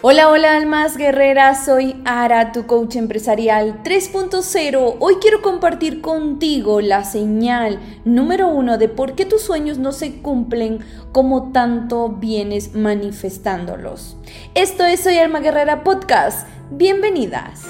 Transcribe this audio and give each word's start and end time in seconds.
Hola, 0.00 0.28
hola 0.28 0.54
almas 0.54 0.96
guerreras, 0.96 1.64
soy 1.64 2.00
Ara, 2.04 2.52
tu 2.52 2.68
coach 2.68 2.94
empresarial 2.94 3.82
3.0. 3.82 4.94
Hoy 5.00 5.16
quiero 5.20 5.42
compartir 5.42 6.00
contigo 6.00 6.80
la 6.80 7.02
señal 7.02 7.80
número 8.04 8.46
uno 8.46 8.78
de 8.78 8.88
por 8.88 9.16
qué 9.16 9.24
tus 9.24 9.42
sueños 9.42 9.78
no 9.78 9.90
se 9.90 10.22
cumplen 10.22 10.78
como 11.10 11.50
tanto 11.50 12.10
vienes 12.10 12.76
manifestándolos. 12.76 14.16
Esto 14.54 14.84
es 14.84 15.00
Soy 15.00 15.18
Alma 15.18 15.40
Guerrera 15.40 15.82
Podcast. 15.82 16.46
Bienvenidas. 16.70 17.62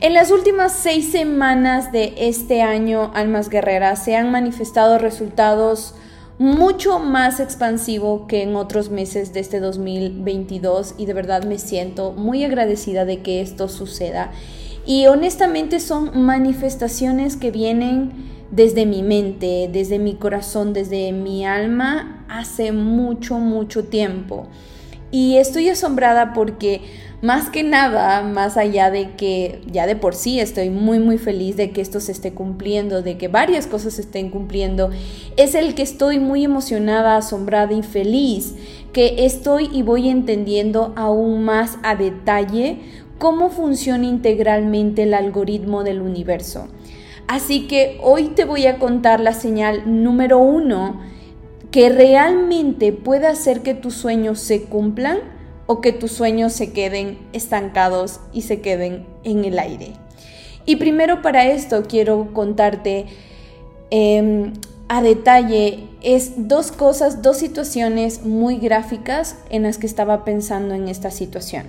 En 0.00 0.14
las 0.14 0.32
últimas 0.32 0.72
seis 0.72 1.12
semanas 1.12 1.92
de 1.92 2.14
este 2.16 2.62
año, 2.62 3.12
Almas 3.14 3.50
Guerreras, 3.50 4.02
se 4.02 4.16
han 4.16 4.32
manifestado 4.32 4.98
resultados 4.98 5.94
mucho 6.40 6.98
más 7.00 7.38
expansivo 7.38 8.26
que 8.26 8.42
en 8.42 8.56
otros 8.56 8.88
meses 8.88 9.34
de 9.34 9.40
este 9.40 9.60
2022 9.60 10.94
y 10.96 11.04
de 11.04 11.12
verdad 11.12 11.44
me 11.44 11.58
siento 11.58 12.12
muy 12.12 12.44
agradecida 12.44 13.04
de 13.04 13.20
que 13.20 13.42
esto 13.42 13.68
suceda. 13.68 14.32
Y 14.86 15.06
honestamente 15.06 15.80
son 15.80 16.24
manifestaciones 16.24 17.36
que 17.36 17.50
vienen 17.50 18.30
desde 18.50 18.86
mi 18.86 19.02
mente, 19.02 19.68
desde 19.70 19.98
mi 19.98 20.14
corazón, 20.14 20.72
desde 20.72 21.12
mi 21.12 21.44
alma 21.44 22.24
hace 22.30 22.72
mucho, 22.72 23.38
mucho 23.38 23.84
tiempo. 23.84 24.46
Y 25.10 25.36
estoy 25.36 25.68
asombrada 25.68 26.32
porque 26.32 26.80
más 27.22 27.50
que 27.50 27.62
nada, 27.62 28.22
más 28.22 28.56
allá 28.56 28.90
de 28.90 29.10
que 29.12 29.60
ya 29.70 29.86
de 29.86 29.94
por 29.94 30.14
sí 30.14 30.40
estoy 30.40 30.70
muy 30.70 30.98
muy 30.98 31.18
feliz 31.18 31.56
de 31.56 31.70
que 31.70 31.82
esto 31.82 32.00
se 32.00 32.12
esté 32.12 32.32
cumpliendo, 32.32 33.02
de 33.02 33.18
que 33.18 33.28
varias 33.28 33.66
cosas 33.66 33.94
se 33.94 34.02
estén 34.02 34.30
cumpliendo, 34.30 34.90
es 35.36 35.54
el 35.54 35.74
que 35.74 35.82
estoy 35.82 36.18
muy 36.18 36.44
emocionada, 36.44 37.16
asombrada 37.16 37.74
y 37.74 37.82
feliz, 37.82 38.54
que 38.92 39.26
estoy 39.26 39.68
y 39.72 39.82
voy 39.82 40.08
entendiendo 40.08 40.94
aún 40.96 41.44
más 41.44 41.78
a 41.82 41.94
detalle 41.94 42.78
cómo 43.18 43.50
funciona 43.50 44.06
integralmente 44.06 45.02
el 45.02 45.12
algoritmo 45.12 45.84
del 45.84 46.00
universo. 46.00 46.68
Así 47.28 47.68
que 47.68 47.98
hoy 48.02 48.28
te 48.28 48.44
voy 48.44 48.66
a 48.66 48.78
contar 48.78 49.20
la 49.20 49.34
señal 49.34 50.02
número 50.02 50.38
uno 50.38 51.00
que 51.70 51.90
realmente 51.90 52.92
puede 52.92 53.26
hacer 53.26 53.60
que 53.60 53.74
tus 53.74 53.94
sueños 53.94 54.40
se 54.40 54.64
cumplan 54.64 55.18
o 55.70 55.80
que 55.80 55.92
tus 55.92 56.10
sueños 56.10 56.52
se 56.52 56.72
queden 56.72 57.16
estancados 57.32 58.18
y 58.32 58.42
se 58.42 58.60
queden 58.60 59.06
en 59.22 59.44
el 59.44 59.56
aire. 59.56 59.92
Y 60.66 60.76
primero 60.76 61.22
para 61.22 61.46
esto 61.46 61.84
quiero 61.86 62.32
contarte 62.32 63.06
em, 63.90 64.52
a 64.88 65.00
detalle 65.00 65.84
es 66.02 66.48
dos 66.48 66.72
cosas, 66.72 67.22
dos 67.22 67.36
situaciones 67.36 68.24
muy 68.24 68.56
gráficas 68.56 69.36
en 69.48 69.62
las 69.62 69.78
que 69.78 69.86
estaba 69.86 70.24
pensando 70.24 70.74
en 70.74 70.88
esta 70.88 71.12
situación. 71.12 71.66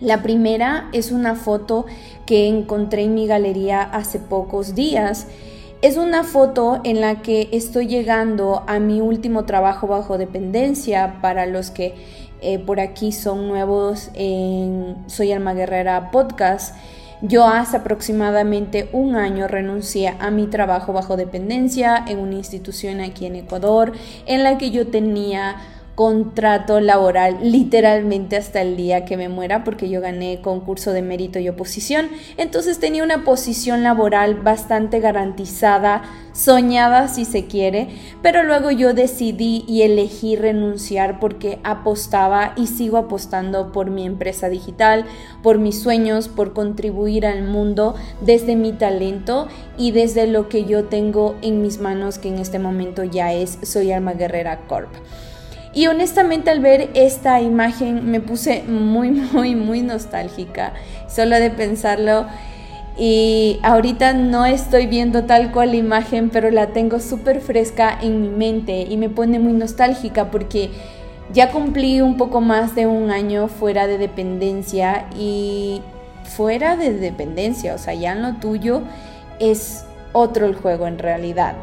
La 0.00 0.22
primera 0.22 0.88
es 0.94 1.12
una 1.12 1.34
foto 1.34 1.84
que 2.24 2.48
encontré 2.48 3.02
en 3.02 3.12
mi 3.12 3.26
galería 3.26 3.82
hace 3.82 4.18
pocos 4.18 4.74
días. 4.74 5.26
Es 5.82 5.98
una 5.98 6.24
foto 6.24 6.80
en 6.84 7.02
la 7.02 7.20
que 7.20 7.50
estoy 7.52 7.86
llegando 7.86 8.62
a 8.66 8.78
mi 8.78 9.02
último 9.02 9.44
trabajo 9.44 9.86
bajo 9.86 10.16
dependencia 10.16 11.18
para 11.20 11.44
los 11.44 11.70
que 11.70 12.23
eh, 12.44 12.58
por 12.58 12.78
aquí 12.78 13.10
son 13.10 13.48
nuevos 13.48 14.10
en 14.12 14.96
Soy 15.06 15.32
Alma 15.32 15.54
Guerrera 15.54 16.10
Podcast. 16.10 16.76
Yo 17.22 17.46
hace 17.46 17.78
aproximadamente 17.78 18.90
un 18.92 19.16
año 19.16 19.48
renuncié 19.48 20.14
a 20.20 20.30
mi 20.30 20.46
trabajo 20.46 20.92
bajo 20.92 21.16
dependencia 21.16 22.04
en 22.06 22.18
una 22.18 22.34
institución 22.34 23.00
aquí 23.00 23.24
en 23.24 23.36
Ecuador 23.36 23.92
en 24.26 24.42
la 24.42 24.58
que 24.58 24.70
yo 24.70 24.88
tenía 24.88 25.56
contrato 25.94 26.80
laboral 26.80 27.38
literalmente 27.42 28.36
hasta 28.36 28.60
el 28.60 28.76
día 28.76 29.04
que 29.04 29.16
me 29.16 29.28
muera 29.28 29.62
porque 29.62 29.88
yo 29.88 30.00
gané 30.00 30.40
concurso 30.40 30.92
de 30.92 31.02
mérito 31.02 31.38
y 31.38 31.48
oposición. 31.48 32.08
Entonces 32.36 32.80
tenía 32.80 33.04
una 33.04 33.24
posición 33.24 33.82
laboral 33.82 34.34
bastante 34.34 35.00
garantizada, 35.00 36.02
soñada 36.32 37.06
si 37.08 37.24
se 37.24 37.46
quiere, 37.46 37.88
pero 38.22 38.42
luego 38.42 38.72
yo 38.72 38.92
decidí 38.92 39.64
y 39.68 39.82
elegí 39.82 40.34
renunciar 40.34 41.20
porque 41.20 41.60
apostaba 41.62 42.54
y 42.56 42.66
sigo 42.66 42.96
apostando 42.96 43.70
por 43.70 43.90
mi 43.90 44.04
empresa 44.04 44.48
digital, 44.48 45.04
por 45.42 45.58
mis 45.58 45.80
sueños, 45.80 46.28
por 46.28 46.52
contribuir 46.52 47.24
al 47.24 47.44
mundo 47.44 47.94
desde 48.20 48.56
mi 48.56 48.72
talento 48.72 49.46
y 49.78 49.92
desde 49.92 50.26
lo 50.26 50.48
que 50.48 50.64
yo 50.64 50.84
tengo 50.84 51.36
en 51.42 51.62
mis 51.62 51.78
manos 51.78 52.18
que 52.18 52.28
en 52.28 52.38
este 52.38 52.58
momento 52.58 53.04
ya 53.04 53.32
es 53.32 53.58
Soy 53.62 53.92
Alma 53.92 54.14
Guerrera 54.14 54.66
Corp. 54.66 54.92
Y 55.74 55.88
honestamente 55.88 56.50
al 56.50 56.60
ver 56.60 56.90
esta 56.94 57.40
imagen 57.40 58.10
me 58.10 58.20
puse 58.20 58.62
muy, 58.62 59.10
muy, 59.32 59.54
muy 59.56 59.82
nostálgica, 59.82 60.72
solo 61.08 61.36
de 61.36 61.50
pensarlo. 61.50 62.26
Y 62.96 63.58
ahorita 63.64 64.12
no 64.12 64.46
estoy 64.46 64.86
viendo 64.86 65.24
tal 65.24 65.50
cual 65.50 65.70
la 65.70 65.76
imagen, 65.76 66.30
pero 66.30 66.50
la 66.50 66.68
tengo 66.68 67.00
súper 67.00 67.40
fresca 67.40 67.98
en 68.00 68.22
mi 68.22 68.28
mente 68.28 68.82
y 68.82 68.96
me 68.96 69.08
pone 69.08 69.40
muy 69.40 69.52
nostálgica 69.52 70.30
porque 70.30 70.70
ya 71.32 71.50
cumplí 71.50 72.00
un 72.00 72.16
poco 72.16 72.40
más 72.40 72.76
de 72.76 72.86
un 72.86 73.10
año 73.10 73.48
fuera 73.48 73.88
de 73.88 73.98
dependencia 73.98 75.06
y 75.18 75.82
fuera 76.24 76.76
de 76.76 76.92
dependencia, 76.92 77.74
o 77.74 77.78
sea, 77.78 77.94
ya 77.94 78.12
en 78.12 78.22
lo 78.22 78.34
tuyo 78.34 78.82
es 79.40 79.84
otro 80.12 80.46
el 80.46 80.54
juego 80.54 80.86
en 80.86 80.98
realidad. 80.98 81.54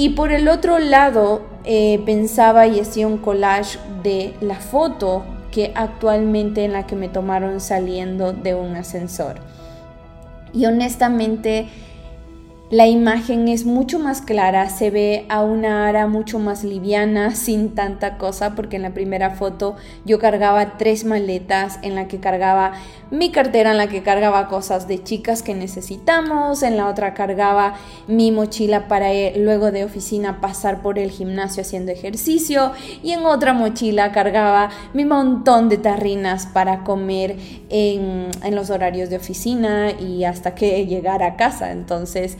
Y 0.00 0.08
por 0.08 0.32
el 0.32 0.48
otro 0.48 0.78
lado, 0.78 1.42
eh, 1.64 2.00
pensaba 2.06 2.66
y 2.66 2.80
hacía 2.80 3.06
un 3.06 3.18
collage 3.18 3.78
de 4.02 4.32
la 4.40 4.54
foto 4.54 5.26
que 5.52 5.72
actualmente 5.74 6.64
en 6.64 6.72
la 6.72 6.86
que 6.86 6.96
me 6.96 7.10
tomaron 7.10 7.60
saliendo 7.60 8.32
de 8.32 8.54
un 8.54 8.76
ascensor. 8.76 9.40
Y 10.54 10.64
honestamente, 10.64 11.68
la 12.70 12.86
imagen 12.86 13.48
es 13.48 13.66
mucho 13.66 13.98
más 13.98 14.22
clara, 14.22 14.70
se 14.70 14.90
ve 14.90 15.26
a 15.28 15.42
una 15.42 15.86
Ara 15.86 16.06
mucho 16.06 16.38
más 16.38 16.64
liviana, 16.64 17.30
sin 17.34 17.74
tanta 17.74 18.16
cosa, 18.16 18.54
porque 18.54 18.76
en 18.76 18.82
la 18.82 18.94
primera 18.94 19.32
foto 19.32 19.76
yo 20.06 20.18
cargaba 20.18 20.78
tres 20.78 21.04
maletas, 21.04 21.78
en 21.82 21.94
la 21.94 22.08
que 22.08 22.20
cargaba 22.20 22.72
mi 23.10 23.30
cartera, 23.30 23.72
en 23.72 23.76
la 23.76 23.88
que 23.88 24.02
cargaba 24.02 24.48
cosas 24.48 24.88
de 24.88 25.02
chicas 25.02 25.42
que 25.42 25.54
necesitamos, 25.54 26.62
en 26.62 26.76
la 26.76 26.88
otra 26.88 27.14
cargaba 27.14 27.74
mi 28.06 28.32
mochila 28.32 28.88
para 28.88 29.08
luego 29.36 29.70
de 29.70 29.84
oficina 29.84 30.40
pasar 30.40 30.82
por 30.82 30.98
el 30.98 31.10
gimnasio 31.10 31.62
haciendo 31.62 31.92
ejercicio, 31.92 32.72
y 33.02 33.12
en 33.12 33.26
otra 33.26 33.52
mochila 33.52 34.12
cargaba 34.12 34.70
mi 34.94 35.04
montón 35.04 35.68
de 35.68 35.78
tarrinas 35.78 36.46
para 36.46 36.84
comer 36.84 37.36
en, 37.68 38.28
en 38.42 38.54
los 38.54 38.70
horarios 38.70 39.10
de 39.10 39.16
oficina 39.16 39.90
y 39.90 40.24
hasta 40.24 40.54
que 40.54 40.86
llegara 40.86 41.26
a 41.26 41.36
casa. 41.36 41.72
Entonces, 41.72 42.36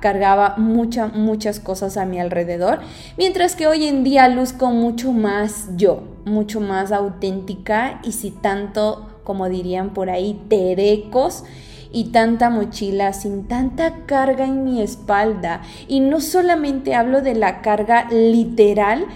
cargaba 0.00 0.54
muchas, 0.56 1.14
muchas 1.14 1.60
cosas 1.60 1.96
a 1.96 2.06
mi 2.06 2.18
alrededor, 2.18 2.80
mientras 3.16 3.56
que 3.56 3.66
hoy 3.66 3.86
en 3.86 4.04
día 4.04 4.28
luzco 4.28 4.70
mucho 4.70 5.12
más 5.12 5.68
yo, 5.76 6.02
mucho 6.24 6.60
más 6.60 6.92
auténtica 6.92 8.00
y 8.02 8.12
si 8.12 8.30
tanto, 8.30 9.15
como 9.26 9.48
dirían 9.48 9.90
por 9.90 10.08
ahí, 10.08 10.40
terecos 10.48 11.42
y 11.92 12.12
tanta 12.12 12.48
mochila, 12.48 13.12
sin 13.12 13.48
tanta 13.48 14.06
carga 14.06 14.44
en 14.44 14.64
mi 14.64 14.80
espalda. 14.80 15.62
Y 15.88 15.98
no 15.98 16.20
solamente 16.20 16.94
hablo 16.94 17.22
de 17.22 17.34
la 17.34 17.60
carga 17.60 18.08
literal 18.10 19.06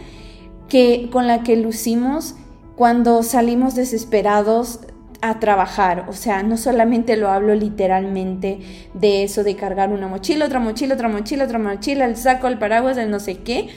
que, 0.69 1.09
con 1.13 1.29
la 1.29 1.45
que 1.45 1.57
lucimos 1.57 2.35
cuando 2.77 3.23
salimos 3.23 3.77
desesperados 3.77 4.81
a 5.23 5.39
trabajar. 5.39 6.07
O 6.09 6.13
sea, 6.13 6.43
no 6.43 6.57
solamente 6.57 7.17
lo 7.17 7.31
hablo 7.31 7.55
literalmente 7.55 8.59
de 8.95 9.23
eso 9.23 9.45
de 9.45 9.55
cargar 9.55 9.93
una 9.93 10.09
mochila, 10.09 10.47
otra 10.47 10.59
mochila, 10.59 10.95
otra 10.95 11.09
mochila, 11.09 11.45
otra 11.45 11.59
mochila, 11.59 12.05
el 12.07 12.17
saco, 12.17 12.49
el 12.49 12.59
paraguas, 12.59 12.97
el 12.97 13.11
no 13.11 13.21
sé 13.21 13.39
qué, 13.39 13.69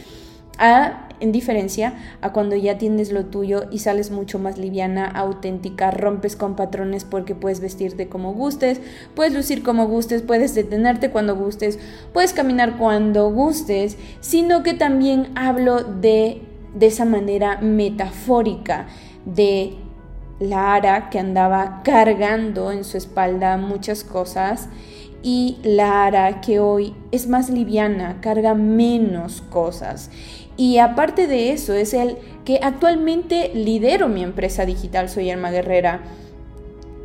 a, 0.57 1.09
en 1.19 1.31
diferencia 1.31 1.93
a 2.21 2.33
cuando 2.33 2.55
ya 2.55 2.77
tienes 2.77 3.11
lo 3.11 3.25
tuyo 3.25 3.65
y 3.71 3.79
sales 3.79 4.11
mucho 4.11 4.39
más 4.39 4.57
liviana, 4.57 5.05
auténtica, 5.05 5.91
rompes 5.91 6.35
con 6.35 6.55
patrones 6.55 7.05
porque 7.05 7.35
puedes 7.35 7.59
vestirte 7.59 8.09
como 8.09 8.33
gustes, 8.33 8.81
puedes 9.15 9.33
lucir 9.33 9.63
como 9.63 9.87
gustes, 9.87 10.21
puedes 10.21 10.53
detenerte 10.55 11.11
cuando 11.11 11.35
gustes, 11.35 11.79
puedes 12.13 12.33
caminar 12.33 12.77
cuando 12.77 13.29
gustes, 13.31 13.97
sino 14.19 14.63
que 14.63 14.73
también 14.73 15.31
hablo 15.35 15.83
de, 15.83 16.41
de 16.75 16.85
esa 16.87 17.05
manera 17.05 17.59
metafórica 17.61 18.87
de 19.25 19.77
Lara 20.39 21.09
que 21.09 21.19
andaba 21.19 21.81
cargando 21.83 22.71
en 22.71 22.83
su 22.83 22.97
espalda 22.97 23.57
muchas 23.57 24.03
cosas 24.03 24.67
y 25.23 25.57
Lara 25.63 26.41
que 26.41 26.59
hoy 26.59 26.93
es 27.11 27.27
más 27.27 27.49
liviana, 27.49 28.19
carga 28.21 28.53
menos 28.53 29.41
cosas. 29.41 30.11
Y 30.57 30.77
aparte 30.77 31.25
de 31.27 31.51
eso, 31.51 31.73
es 31.73 31.93
el 31.93 32.17
que 32.45 32.59
actualmente 32.61 33.51
lidero 33.55 34.09
mi 34.09 34.21
empresa 34.21 34.65
digital, 34.65 35.09
soy 35.09 35.31
Alma 35.31 35.49
Guerrera. 35.49 36.01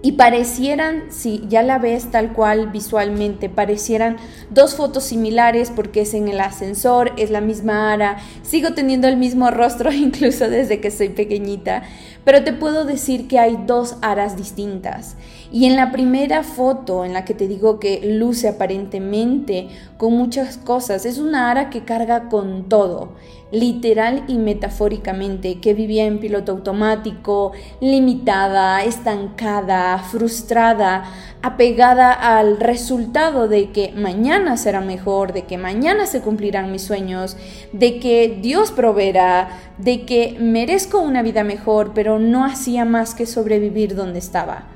y 0.01 0.13
parecieran, 0.13 1.11
si 1.11 1.45
ya 1.49 1.65
la 1.65 1.81
ves 1.81 2.13
tal 2.13 2.33
cual 2.33 2.71
visualmente, 2.71 3.49
parecieran 3.49 4.17
dos 4.49 4.77
fotos 4.77 5.03
similares 5.03 5.73
porque 5.75 6.03
es 6.03 6.15
en 6.15 6.29
el 6.29 6.39
ascensor, 6.39 7.13
es 7.17 7.31
la 7.31 7.41
misma 7.41 7.93
ara, 7.93 8.19
sigo 8.43 8.75
teniendo 8.75 9.09
el 9.09 9.17
mismo 9.17 9.51
rostro 9.51 9.93
incluso 10.07 10.49
desde 10.49 10.81
que 10.81 10.93
soy 10.93 11.09
pequeñita, 11.09 11.83
pero 12.25 12.45
te 12.45 12.53
puedo 12.53 12.85
decir 12.85 13.27
que 13.27 13.41
hay 13.41 13.59
dos 13.67 13.97
aras 14.01 14.37
distintas. 14.37 15.17
Y 15.51 15.65
en 15.65 15.77
la 15.77 15.91
primera 15.91 16.43
foto 16.43 17.05
en 17.05 17.15
la 17.15 17.25
que 17.25 17.35
te 17.35 17.49
digo 17.49 17.81
que 17.81 18.01
luce 18.05 18.49
aparentemente 18.49 19.69
con 19.97 20.13
muchas 20.13 20.59
cosas, 20.59 21.07
es 21.07 21.19
una 21.19 21.51
ara 21.51 21.71
que 21.71 21.85
carga 21.85 22.29
con 22.29 22.69
todo 22.69 23.15
literal 23.51 24.25
y 24.29 24.37
metafóricamente, 24.37 25.61
que 25.61 25.75
vivía 25.75 26.05
en 26.05 26.19
piloto 26.19 26.53
automático, 26.53 27.53
limitada, 27.81 28.85
estancada, 28.85 29.99
frustrada, 29.99 31.05
apegada 31.41 32.13
al 32.13 32.61
resultado 32.61 33.49
de 33.49 33.71
que 33.71 33.93
mañana 33.93 34.57
será 34.57 34.81
mejor, 34.81 35.33
de 35.33 35.43
que 35.43 35.57
mañana 35.57 36.07
se 36.07 36.21
cumplirán 36.21 36.73
mis 36.73 36.83
sueños, 36.83 37.37
de 37.73 37.99
que 38.01 38.39
Dios 38.43 38.71
proveerá, 38.71 39.49
de 39.79 40.05
que 40.05 40.37
merezco 40.39 41.01
una 41.01 41.23
vida 41.23 41.45
mejor, 41.45 41.93
pero 41.95 42.19
no 42.19 42.45
hacía 42.45 42.85
más 42.85 43.15
que 43.15 43.25
sobrevivir 43.25 43.95
donde 43.95 44.19
estaba. 44.19 44.67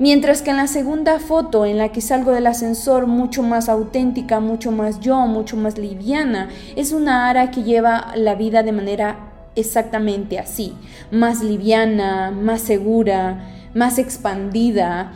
Mientras 0.00 0.42
que 0.42 0.50
en 0.50 0.56
la 0.56 0.66
segunda 0.66 1.20
foto, 1.20 1.64
en 1.64 1.78
la 1.78 1.92
que 1.92 2.00
salgo 2.00 2.32
del 2.32 2.48
ascensor 2.48 3.06
mucho 3.06 3.44
más 3.44 3.68
auténtica, 3.68 4.40
mucho 4.40 4.72
más 4.72 4.98
yo, 4.98 5.26
mucho 5.28 5.56
más 5.56 5.78
liviana, 5.78 6.48
es 6.74 6.90
una 6.90 7.28
ara 7.28 7.52
que 7.52 7.62
lleva 7.62 8.12
la 8.16 8.34
vida 8.34 8.64
de 8.64 8.72
manera 8.72 9.30
exactamente 9.54 10.40
así, 10.40 10.74
más 11.12 11.44
liviana, 11.44 12.32
más 12.32 12.62
segura, 12.62 13.52
más 13.72 13.98
expandida, 13.98 15.12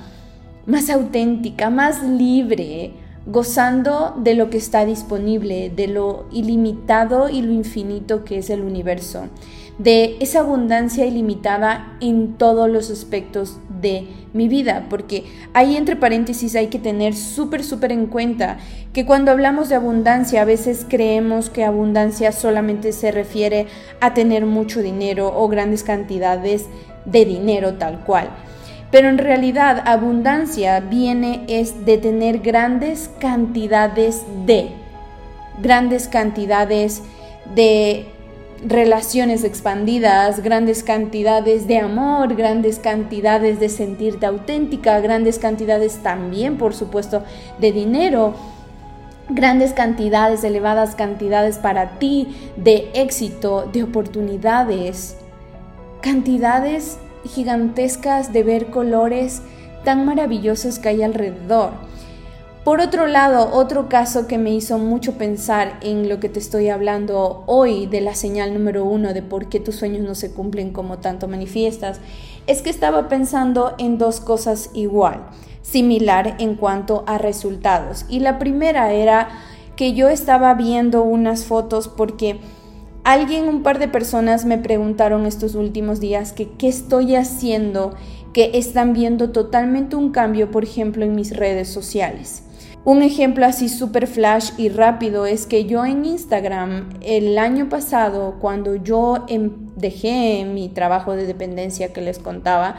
más 0.65 0.91
auténtica, 0.91 1.71
más 1.71 2.05
libre, 2.05 2.93
gozando 3.27 4.15
de 4.17 4.35
lo 4.35 4.49
que 4.49 4.59
está 4.59 4.85
disponible, 4.85 5.71
de 5.75 5.89
lo 5.89 6.27
ilimitado 6.31 7.29
y 7.29 7.43
lo 7.43 7.53
infinito 7.53 8.25
que 8.25 8.39
es 8.39 8.49
el 8.49 8.63
universo 8.63 9.25
de 9.79 10.17
esa 10.19 10.41
abundancia 10.41 11.07
ilimitada 11.07 11.97
en 12.01 12.35
todos 12.35 12.69
los 12.69 12.91
aspectos 12.91 13.59
de 13.81 14.09
mi 14.33 14.49
vida, 14.49 14.87
porque 14.91 15.25
ahí 15.55 15.77
entre 15.77 15.95
paréntesis 15.95 16.57
hay 16.57 16.67
que 16.67 16.81
tener 16.81 17.15
súper, 17.15 17.63
súper 17.63 17.93
en 17.93 18.07
cuenta 18.07 18.59
que 18.93 19.07
cuando 19.07 19.31
hablamos 19.31 19.69
de 19.69 19.77
abundancia 19.77 20.43
a 20.43 20.45
veces 20.45 20.85
creemos 20.89 21.49
que 21.49 21.65
abundancia 21.65 22.33
solamente 22.33 22.93
se 22.93 23.13
refiere 23.13 23.67
a 24.01 24.15
tener 24.15 24.47
mucho 24.47 24.83
dinero 24.83 25.33
o 25.35 25.49
grandes 25.49 25.85
cantidades 25.85 26.67
de 27.05 27.25
dinero 27.25 27.75
tal 27.75 28.01
cual. 28.05 28.31
Pero 28.91 29.09
en 29.09 29.19
realidad 29.19 29.83
abundancia 29.87 30.81
viene 30.81 31.45
es 31.47 31.85
de 31.85 31.99
tener 31.99 32.41
grandes 32.41 33.11
cantidades 33.21 34.25
de, 34.47 34.71
grandes 35.61 36.09
cantidades 36.09 37.03
de 37.55 38.07
relaciones 38.67 39.45
expandidas, 39.45 40.43
grandes 40.43 40.83
cantidades 40.83 41.67
de 41.67 41.79
amor, 41.79 42.35
grandes 42.35 42.79
cantidades 42.79 43.61
de 43.61 43.69
sentirte 43.69 44.27
auténtica, 44.27 44.99
grandes 45.01 45.39
cantidades 45.39 45.99
también, 46.03 46.59
por 46.59 46.75
supuesto, 46.75 47.23
de 47.61 47.73
dinero, 47.73 48.35
grandes 49.29 49.73
cantidades, 49.73 50.43
elevadas 50.45 50.95
cantidades 50.95 51.59
para 51.59 51.99
ti 51.99 52.29
de 52.57 52.91
éxito, 52.95 53.69
de 53.73 53.85
oportunidades, 53.85 55.17
cantidades 56.01 56.99
gigantescas 57.25 58.33
de 58.33 58.43
ver 58.43 58.67
colores 58.67 59.43
tan 59.85 60.05
maravillosos 60.05 60.79
que 60.79 60.89
hay 60.89 61.03
alrededor. 61.03 61.73
Por 62.69 62.83
otro 62.83 63.07
lado, 63.07 63.49
otro 63.55 63.89
caso 63.89 64.27
que 64.27 64.37
me 64.37 64.53
hizo 64.53 64.77
mucho 64.77 65.15
pensar 65.15 65.79
en 65.81 66.07
lo 66.07 66.21
que 66.21 66.29
te 66.29 66.39
estoy 66.39 66.69
hablando 66.69 67.43
hoy 67.47 67.87
de 67.87 68.03
la 68.03 68.15
señal 68.15 68.53
número 68.53 68.85
uno 68.85 69.15
de 69.15 69.23
por 69.23 69.49
qué 69.49 69.59
tus 69.59 69.77
sueños 69.77 70.03
no 70.07 70.15
se 70.15 70.33
cumplen 70.35 70.71
como 70.71 70.99
tanto 70.99 71.29
manifiestas, 71.29 71.99
es 72.47 72.61
que 72.61 72.69
estaba 72.69 73.09
pensando 73.09 73.75
en 73.79 73.97
dos 73.97 74.21
cosas 74.21 74.69
igual, 74.75 75.31
similar 75.63 76.37
en 76.41 76.57
cuanto 76.57 77.05
a 77.07 77.17
resultados. 77.17 78.05
Y 78.11 78.21
la 78.21 78.39
primera 78.39 78.93
era 78.93 79.31
que 79.75 79.95
yo 79.95 80.11
estaba 80.11 80.53
viendo 80.53 81.03
unas 81.03 81.47
fotos 81.47 81.89
porque 81.89 82.39
alguien, 83.03 83.49
un 83.49 83.63
par 83.63 83.79
de 83.79 83.89
personas 83.89 84.45
me 84.45 84.59
preguntaron 84.59 85.25
estos 85.25 85.55
últimos 85.55 86.01
días 86.01 86.35
que 86.35 86.51
qué 86.51 86.69
estoy 86.69 87.17
haciendo, 87.17 87.95
que 88.35 88.51
están 88.59 88.93
viendo 88.93 89.31
totalmente 89.31 89.97
un 89.97 90.11
cambio, 90.11 90.51
por 90.51 90.65
ejemplo, 90.65 91.07
en 91.07 91.15
mis 91.15 91.35
redes 91.35 91.69
sociales. 91.69 92.43
Un 92.89 93.03
ejemplo 93.03 93.45
así 93.45 93.69
súper 93.69 94.07
flash 94.07 94.53
y 94.57 94.71
rápido 94.71 95.27
es 95.27 95.45
que 95.45 95.67
yo 95.67 95.85
en 95.85 96.07
Instagram 96.07 96.89
el 97.03 97.37
año 97.37 97.69
pasado, 97.69 98.37
cuando 98.41 98.77
yo 98.77 99.27
em, 99.29 99.51
dejé 99.77 100.47
mi 100.47 100.71
trabajo 100.71 101.15
de 101.15 101.27
dependencia 101.27 101.93
que 101.93 102.01
les 102.01 102.19
contaba, 102.19 102.77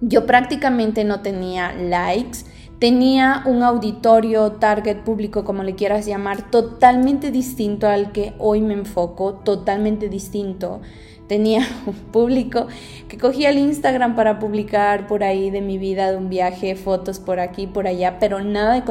yo 0.00 0.26
prácticamente 0.26 1.02
no 1.02 1.22
tenía 1.22 1.72
likes, 1.72 2.44
tenía 2.78 3.42
un 3.46 3.64
auditorio, 3.64 4.52
target 4.52 4.98
público, 4.98 5.42
como 5.42 5.64
le 5.64 5.74
quieras 5.74 6.06
llamar, 6.06 6.48
totalmente 6.52 7.32
distinto 7.32 7.88
al 7.88 8.12
que 8.12 8.34
hoy 8.38 8.60
me 8.60 8.74
enfoco, 8.74 9.40
totalmente 9.44 10.08
distinto 10.08 10.82
tenía 11.28 11.66
un 11.86 11.94
público 11.94 12.66
que 13.08 13.18
cogía 13.18 13.50
el 13.50 13.58
Instagram 13.58 14.14
para 14.14 14.38
publicar 14.38 15.06
por 15.06 15.24
ahí 15.24 15.50
de 15.50 15.60
mi 15.60 15.78
vida, 15.78 16.10
de 16.10 16.16
un 16.16 16.28
viaje, 16.28 16.74
fotos 16.76 17.18
por 17.18 17.40
aquí, 17.40 17.66
por 17.66 17.86
allá, 17.86 18.18
pero 18.18 18.42
nada 18.42 18.74
de 18.74 18.82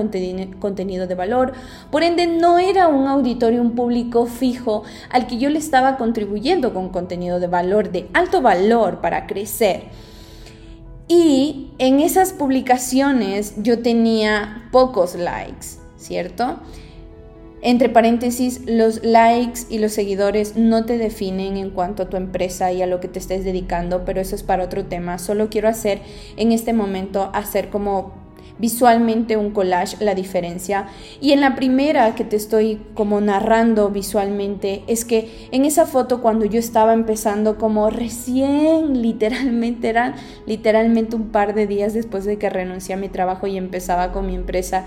contenido 0.59 1.07
de 1.07 1.15
valor. 1.15 1.53
Por 1.91 2.03
ende, 2.03 2.27
no 2.27 2.59
era 2.59 2.88
un 2.88 3.07
auditorio, 3.07 3.62
un 3.62 3.75
público 3.75 4.25
fijo 4.25 4.83
al 5.09 5.27
que 5.27 5.38
yo 5.38 5.50
le 5.50 5.59
estaba 5.59 5.97
contribuyendo 5.97 6.74
con 6.74 6.89
contenido 6.89 7.39
de 7.39 7.47
valor, 7.47 7.91
de 7.91 8.07
alto 8.13 8.41
valor 8.41 9.01
para 9.01 9.27
crecer. 9.27 9.86
Y 11.07 11.71
en 11.79 12.00
esas 12.00 12.33
publicaciones 12.33 13.56
yo 13.57 13.79
tenía 13.79 14.69
pocos 14.71 15.15
likes, 15.15 15.79
¿cierto? 15.97 16.59
Entre 17.65 17.88
paréntesis, 17.88 18.60
los 18.65 19.06
likes 19.06 19.62
y 19.69 19.80
los 19.80 19.94
seguidores 19.94 20.57
no 20.57 20.83
te 20.83 20.98
definen 20.98 21.56
en 21.56 21.69
cuanto 21.69 22.04
a 22.04 22.10
tu 22.10 22.18
empresa 22.18 22.74
y 22.74 22.81
a 22.81 22.88
lo 22.88 23.00
que 23.00 23.07
te 23.07 23.19
estés 23.19 23.45
dedicando, 23.45 24.04
pero 24.04 24.19
eso 24.19 24.36
es 24.36 24.44
para 24.44 24.65
otro 24.65 24.83
tema. 24.83 25.18
Solo 25.18 25.50
quiero 25.50 25.69
hacer 25.69 26.01
en 26.36 26.51
este 26.51 26.74
momento, 26.74 27.30
hacer 27.33 27.69
como 27.69 28.21
visualmente 28.60 29.38
un 29.38 29.51
collage, 29.51 29.95
la 30.04 30.13
diferencia. 30.13 30.88
Y 31.21 31.31
en 31.31 31.39
la 31.39 31.56
primera 31.56 32.15
que 32.15 32.25
te 32.25 32.36
estoy 32.36 32.81
como 32.95 33.21
narrando 33.21 33.89
visualmente, 33.89 34.83
es 34.88 35.06
que 35.06 35.48
en 35.51 35.63
esa 35.63 35.86
foto 35.86 36.21
cuando 36.21 36.44
yo 36.44 36.60
estaba 36.60 36.94
empezando 36.94 37.57
como 37.57 37.89
recién, 37.89 39.01
literalmente 39.01 39.88
eran 39.88 40.15
literalmente 40.46 41.15
un 41.15 41.29
par 41.29 41.53
de 41.53 41.65
días 41.65 41.93
después 41.93 42.25
de 42.25 42.38
que 42.38 42.50
renuncié 42.50 42.96
a 42.96 42.98
mi 42.98 43.08
trabajo 43.08 43.48
y 43.48 43.55
empezaba 43.55 44.12
con 44.12 44.27
mi 44.27 44.36
empresa, 44.36 44.86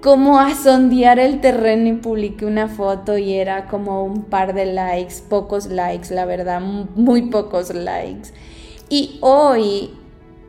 como 0.00 0.38
a 0.38 0.54
sondear 0.54 1.18
el 1.18 1.40
terreno 1.40 1.88
y 1.88 1.92
publiqué 1.94 2.46
una 2.46 2.68
foto 2.68 3.18
y 3.18 3.34
era 3.34 3.66
como 3.66 4.04
un 4.04 4.24
par 4.24 4.54
de 4.54 4.66
likes, 4.66 5.16
pocos 5.28 5.66
likes, 5.66 6.14
la 6.14 6.24
verdad, 6.24 6.60
muy 6.60 7.22
pocos 7.30 7.74
likes. 7.74 8.30
Y 8.88 9.18
hoy 9.20 9.90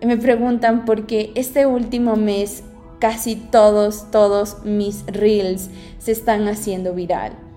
me 0.01 0.17
preguntan 0.17 0.85
por 0.85 1.07
qué 1.07 1.31
este 1.35 1.65
último 1.65 2.15
mes 2.15 2.63
casi 2.99 3.35
todos, 3.35 4.11
todos 4.11 4.63
mis 4.63 5.05
reels 5.07 5.69
se 5.97 6.11
están 6.11 6.47
haciendo 6.47 6.93
viral. 6.93 7.48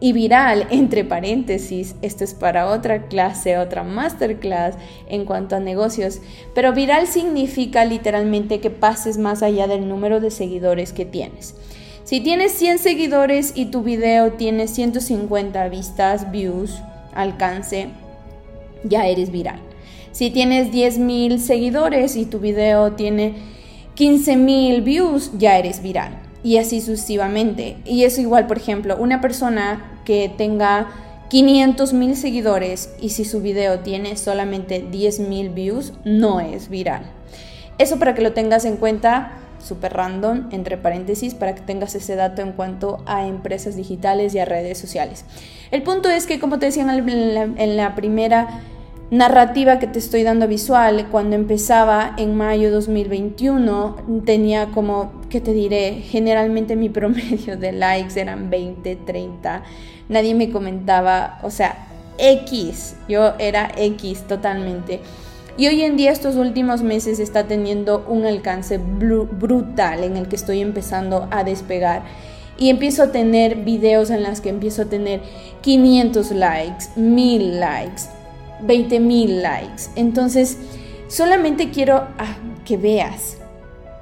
Y 0.00 0.12
viral, 0.12 0.68
entre 0.70 1.04
paréntesis, 1.04 1.96
esto 2.02 2.22
es 2.22 2.32
para 2.32 2.68
otra 2.68 3.08
clase, 3.08 3.58
otra 3.58 3.82
masterclass 3.82 4.76
en 5.08 5.24
cuanto 5.24 5.56
a 5.56 5.60
negocios, 5.60 6.20
pero 6.54 6.72
viral 6.72 7.08
significa 7.08 7.84
literalmente 7.84 8.60
que 8.60 8.70
pases 8.70 9.18
más 9.18 9.42
allá 9.42 9.66
del 9.66 9.88
número 9.88 10.20
de 10.20 10.30
seguidores 10.30 10.92
que 10.92 11.04
tienes. 11.04 11.56
Si 12.04 12.20
tienes 12.20 12.52
100 12.52 12.78
seguidores 12.78 13.52
y 13.56 13.66
tu 13.66 13.82
video 13.82 14.32
tiene 14.32 14.68
150 14.68 15.68
vistas, 15.68 16.30
views, 16.30 16.80
alcance, 17.12 17.88
ya 18.84 19.08
eres 19.08 19.32
viral. 19.32 19.58
Si 20.12 20.30
tienes 20.30 20.72
10.000 20.72 21.38
seguidores 21.38 22.14
y 22.14 22.24
tu 22.24 22.38
video 22.38 22.92
tiene 22.92 23.34
15.000 23.96 24.84
views, 24.84 25.32
ya 25.36 25.58
eres 25.58 25.82
viral 25.82 26.27
y 26.48 26.56
así 26.56 26.80
sucesivamente. 26.80 27.76
Y 27.84 28.04
eso 28.04 28.22
igual, 28.22 28.46
por 28.46 28.56
ejemplo, 28.56 28.96
una 28.96 29.20
persona 29.20 30.00
que 30.06 30.32
tenga 30.34 30.86
500 31.28 31.92
mil 31.92 32.16
seguidores 32.16 32.88
y 32.98 33.10
si 33.10 33.26
su 33.26 33.42
video 33.42 33.80
tiene 33.80 34.16
solamente 34.16 34.82
10 34.90 35.20
mil 35.20 35.50
views, 35.50 35.92
no 36.06 36.40
es 36.40 36.70
viral. 36.70 37.02
Eso 37.76 37.98
para 37.98 38.14
que 38.14 38.22
lo 38.22 38.32
tengas 38.32 38.64
en 38.64 38.78
cuenta, 38.78 39.32
súper 39.62 39.92
random, 39.92 40.48
entre 40.50 40.78
paréntesis, 40.78 41.34
para 41.34 41.54
que 41.54 41.60
tengas 41.60 41.94
ese 41.94 42.16
dato 42.16 42.40
en 42.40 42.52
cuanto 42.52 43.02
a 43.04 43.26
empresas 43.26 43.76
digitales 43.76 44.34
y 44.34 44.38
a 44.38 44.46
redes 44.46 44.78
sociales. 44.78 45.26
El 45.70 45.82
punto 45.82 46.08
es 46.08 46.26
que, 46.26 46.40
como 46.40 46.58
te 46.58 46.64
decía 46.64 46.82
en 46.90 47.76
la 47.76 47.94
primera 47.94 48.62
narrativa 49.10 49.78
que 49.78 49.86
te 49.86 49.98
estoy 49.98 50.22
dando 50.22 50.46
visual, 50.46 51.08
cuando 51.10 51.34
empezaba 51.34 52.14
en 52.18 52.36
mayo 52.36 52.70
2021, 52.70 54.22
tenía 54.24 54.66
como, 54.66 55.12
¿qué 55.30 55.40
te 55.40 55.52
diré? 55.52 56.02
Generalmente 56.02 56.76
mi 56.76 56.88
promedio 56.90 57.56
de 57.56 57.72
likes 57.72 58.20
eran 58.20 58.50
20, 58.50 58.96
30. 58.96 59.62
Nadie 60.08 60.34
me 60.34 60.50
comentaba, 60.50 61.38
o 61.42 61.50
sea, 61.50 61.86
X, 62.18 62.96
yo 63.08 63.34
era 63.38 63.70
X 63.76 64.22
totalmente. 64.22 65.00
Y 65.56 65.66
hoy 65.66 65.82
en 65.82 65.96
día 65.96 66.12
estos 66.12 66.36
últimos 66.36 66.82
meses 66.82 67.18
está 67.18 67.48
teniendo 67.48 68.04
un 68.08 68.26
alcance 68.26 68.78
brutal 68.78 70.04
en 70.04 70.16
el 70.16 70.28
que 70.28 70.36
estoy 70.36 70.60
empezando 70.60 71.28
a 71.30 71.44
despegar. 71.44 72.02
Y 72.58 72.70
empiezo 72.70 73.04
a 73.04 73.12
tener 73.12 73.56
videos 73.56 74.10
en 74.10 74.22
los 74.22 74.40
que 74.40 74.48
empiezo 74.50 74.82
a 74.82 74.84
tener 74.86 75.20
500 75.62 76.30
likes, 76.32 76.86
1000 76.96 77.60
likes, 77.60 78.02
20 78.62 79.00
mil 79.00 79.42
likes. 79.42 79.84
Entonces, 79.96 80.58
solamente 81.08 81.70
quiero 81.70 82.06
ah, 82.18 82.36
que 82.64 82.76
veas 82.76 83.38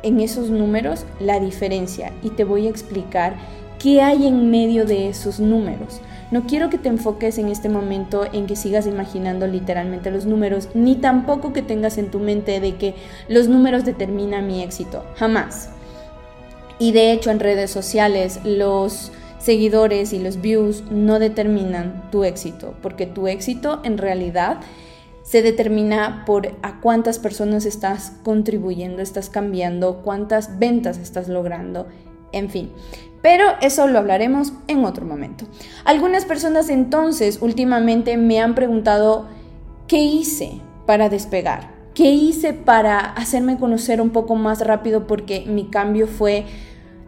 en 0.03 0.21
esos 0.21 0.51
números 0.51 1.05
la 1.21 1.41
diferencia 1.41 2.13
y 2.23 2.31
te 2.31 2.45
voy 2.45 2.67
a 2.67 2.71
explicar 2.71 3.37
qué 3.79 4.03
hay 4.03 4.27
en 4.27 4.51
medio 4.51 4.85
de 4.85 5.09
esos 5.09 5.41
números. 5.41 6.01
No 6.31 6.47
quiero 6.47 6.71
que 6.71 6.79
te 6.79 6.89
enfoques 6.89 7.39
en 7.39 7.49
este 7.49 7.69
momento 7.69 8.25
en 8.33 8.47
que 8.47 8.57
sigas 8.57 8.87
imaginando 8.87 9.47
literalmente 9.47 10.11
los 10.11 10.27
números, 10.27 10.69
ni 10.75 10.97
tampoco 10.97 11.53
que 11.53 11.63
tengas 11.63 11.99
en 11.99 12.11
tu 12.11 12.19
mente 12.19 12.59
de 12.59 12.75
que 12.77 12.95
los 13.29 13.47
números 13.47 13.85
determinan 13.85 14.47
mi 14.47 14.63
éxito. 14.63 15.05
Jamás. 15.17 15.71
Y 16.79 16.93
de 16.93 17.13
hecho 17.13 17.31
en 17.31 17.41
redes 17.41 17.71
sociales 17.71 18.41
los 18.45 19.13
seguidores 19.47 20.13
y 20.13 20.19
los 20.19 20.41
views 20.41 20.83
no 20.91 21.21
determinan 21.21 22.11
tu 22.11 22.25
éxito, 22.25 22.75
porque 22.83 23.07
tu 23.07 23.29
éxito 23.29 23.81
en 23.85 23.97
realidad 23.97 24.59
se 25.23 25.41
determina 25.41 26.25
por 26.27 26.49
a 26.63 26.81
cuántas 26.81 27.21
personas 27.21 27.65
estás 27.65 28.13
contribuyendo, 28.25 29.03
estás 29.03 29.31
cambiando, 29.31 30.03
cuántas 30.03 30.59
ventas 30.59 30.99
estás 30.99 31.29
logrando, 31.29 31.87
en 32.33 32.51
fin. 32.51 32.73
Pero 33.23 33.45
eso 33.61 33.87
lo 33.87 33.99
hablaremos 33.99 34.53
en 34.67 34.85
otro 34.85 35.07
momento. 35.07 35.47
Algunas 35.85 36.25
personas 36.25 36.69
entonces 36.69 37.39
últimamente 37.41 38.17
me 38.17 38.41
han 38.41 38.57
preguntado, 38.57 39.27
¿qué 39.87 39.99
hice 40.03 40.61
para 40.87 41.09
despegar? 41.09 41.75
¿Qué 41.95 42.11
hice 42.11 42.53
para 42.53 42.99
hacerme 42.99 43.59
conocer 43.59 44.01
un 44.01 44.11
poco 44.11 44.35
más 44.35 44.61
rápido? 44.61 45.07
Porque 45.07 45.45
mi 45.47 45.71
cambio 45.71 46.07
fue 46.09 46.45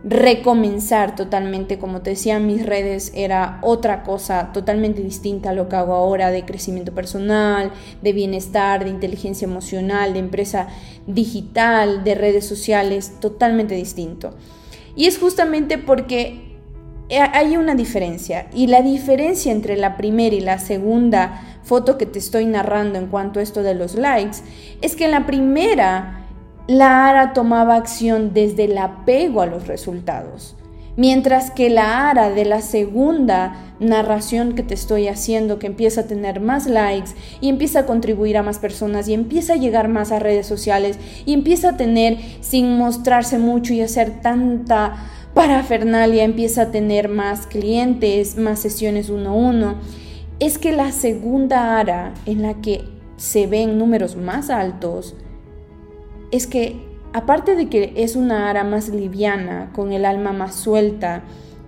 recomenzar 0.09 1.15
totalmente, 1.15 1.79
como 1.79 2.01
te 2.01 2.11
decía, 2.11 2.39
mis 2.39 2.65
redes 2.65 3.13
era 3.15 3.59
otra 3.63 4.03
cosa 4.03 4.53
totalmente 4.53 5.03
distinta 5.03 5.51
a 5.51 5.53
lo 5.53 5.69
que 5.69 5.77
hago 5.77 5.93
ahora 5.93 6.31
de 6.31 6.47
crecimiento 6.47 6.95
personal, 6.95 7.73
de 8.01 8.13
bienestar, 8.13 8.85
de 8.85 8.91
inteligencia 8.91 9.45
emocional, 9.45 10.15
de 10.15 10.21
empresa 10.21 10.69
digital, 11.07 12.05
de 12.05 12.15
redes 12.15 12.47
sociales, 12.47 13.21
totalmente 13.21 13.75
distinto. 13.75 14.35
Y 14.97 15.07
es 15.07 15.19
justamente 15.19 15.77
porque 15.77 16.57
hay 17.11 17.57
una 17.57 17.75
diferencia. 17.75 18.49
Y 18.53 18.67
la 18.67 18.83
diferencia 18.83 19.53
entre 19.53 19.77
la 19.77 19.97
primera 19.97 20.35
y 20.35 20.41
la 20.41 20.59
segunda 20.59 21.61
foto 21.63 21.99
que 21.99 22.07
te 22.07 22.19
estoy 22.19 22.47
narrando 22.47 22.99
en 22.99 23.09
cuanto 23.09 23.41
a 23.41 23.43
esto 23.43 23.63
de 23.63 23.75
los 23.75 23.95
likes 23.95 24.39
es 24.81 24.97
que 24.97 25.05
en 25.05 25.11
la 25.11 25.27
primera 25.27 26.18
la 26.69 27.09
ARA 27.09 27.33
tomaba 27.33 27.77
acción 27.77 28.35
desde 28.35 28.65
el 28.65 28.77
apego 28.77 29.41
a 29.41 29.47
los 29.47 29.67
resultados. 29.67 30.55
Mientras 30.97 31.51
que 31.51 31.71
la 31.71 32.11
ARA 32.11 32.29
de 32.29 32.45
la 32.45 32.61
segunda 32.61 33.55
narración 33.81 34.55
que 34.55 34.63
te 34.63 34.75
estoy 34.75 35.09
haciendo, 35.09 35.59
que 35.59 35.67
empieza 35.67 36.03
a 36.03 36.07
tener 36.07 36.41
más 36.41 36.67
likes 36.67 37.13
y 37.41 37.49
empieza 37.49 37.81
a 37.81 37.87
contribuir 37.87 38.37
a 38.37 38.43
más 38.43 38.59
personas 38.59 39.09
y 39.09 39.15
empieza 39.15 39.55
a 39.55 39.57
llegar 39.57 39.89
más 39.89 40.13
a 40.13 40.19
redes 40.19 40.47
sociales 40.47 40.99
y 41.25 41.33
empieza 41.33 41.71
a 41.71 41.77
tener, 41.79 42.19
sin 42.41 42.77
mostrarse 42.77 43.39
mucho 43.39 43.73
y 43.73 43.81
hacer 43.81 44.21
tanta 44.21 44.97
parafernalia, 45.33 46.25
empieza 46.25 46.63
a 46.63 46.71
tener 46.71 47.09
más 47.09 47.47
clientes, 47.47 48.37
más 48.37 48.59
sesiones 48.59 49.09
uno 49.09 49.31
a 49.31 49.35
uno, 49.35 49.75
es 50.39 50.59
que 50.59 50.73
la 50.73 50.93
segunda 50.93 51.79
ARA 51.79 52.13
en 52.27 52.43
la 52.43 52.61
que 52.61 52.85
se 53.17 53.47
ven 53.47 53.79
números 53.79 54.17
más 54.17 54.51
altos, 54.51 55.15
es 56.31 56.47
que 56.47 56.89
Aparte 57.13 57.57
de 57.57 57.69
que 57.69 57.95
es 57.97 58.17
una 58.17 58.51
ara 58.51 58.65
más 58.65 58.91
liviana, 58.91 59.71
con 59.75 59.93
el 59.93 60.05
alma 60.05 60.33
más 60.33 60.55
suelta, 60.55 61.23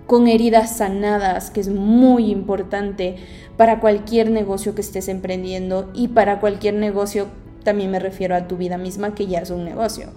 con 0.05 0.27
heridas 0.27 0.77
sanadas, 0.77 1.49
que 1.49 1.61
es 1.61 1.69
muy 1.69 2.29
importante 2.29 3.15
para 3.57 3.79
cualquier 3.79 4.29
negocio 4.29 4.75
que 4.75 4.81
estés 4.81 5.07
emprendiendo 5.07 5.89
y 5.93 6.09
para 6.09 6.39
cualquier 6.39 6.75
negocio, 6.75 7.27
también 7.63 7.89
me 7.89 7.99
refiero 7.99 8.35
a 8.35 8.47
tu 8.47 8.55
vida 8.57 8.77
misma, 8.77 9.15
que 9.15 9.25
ya 9.25 9.39
es 9.39 9.49
un 9.49 9.65
negocio. 9.65 10.09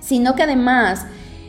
Sino 0.00 0.34
que 0.34 0.42
además 0.42 1.06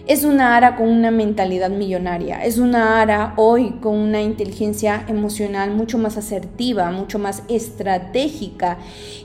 es 0.07 0.24
una 0.24 0.55
ara 0.55 0.75
con 0.75 0.88
una 0.88 1.09
mentalidad 1.09 1.71
millonaria, 1.71 2.45
es 2.45 2.59
una 2.59 3.01
ara 3.01 3.33
hoy 3.38 3.71
con 3.81 3.95
una 3.95 4.21
inteligencia 4.21 5.03
emocional 5.07 5.71
mucho 5.71 5.97
más 5.97 6.15
asertiva, 6.17 6.91
mucho 6.91 7.17
más 7.17 7.41
estratégica. 7.50 8.77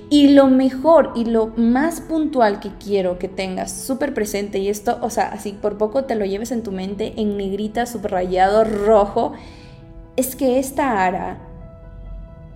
Y 0.09 0.29
lo 0.29 0.47
mejor 0.47 1.13
y 1.15 1.27
lo 1.27 1.49
más 1.57 2.01
puntual 2.01 2.61
que 2.61 2.71
quiero 2.83 3.19
que 3.19 3.29
tengas 3.29 3.73
súper 3.73 4.15
presente, 4.15 4.59
y 4.59 4.69
esto, 4.69 4.99
o 5.03 5.11
sea, 5.11 5.29
así 5.29 5.53
por 5.53 5.77
poco 5.77 6.05
te 6.05 6.15
lo 6.15 6.25
lleves 6.25 6.51
en 6.51 6.63
tu 6.63 6.73
mente 6.73 7.13
en 7.17 7.37
negrita, 7.37 7.85
subrayado, 7.85 8.65
rojo, 8.65 9.35
es 10.17 10.35
que 10.35 10.59
esta 10.59 11.05
ara 11.05 11.39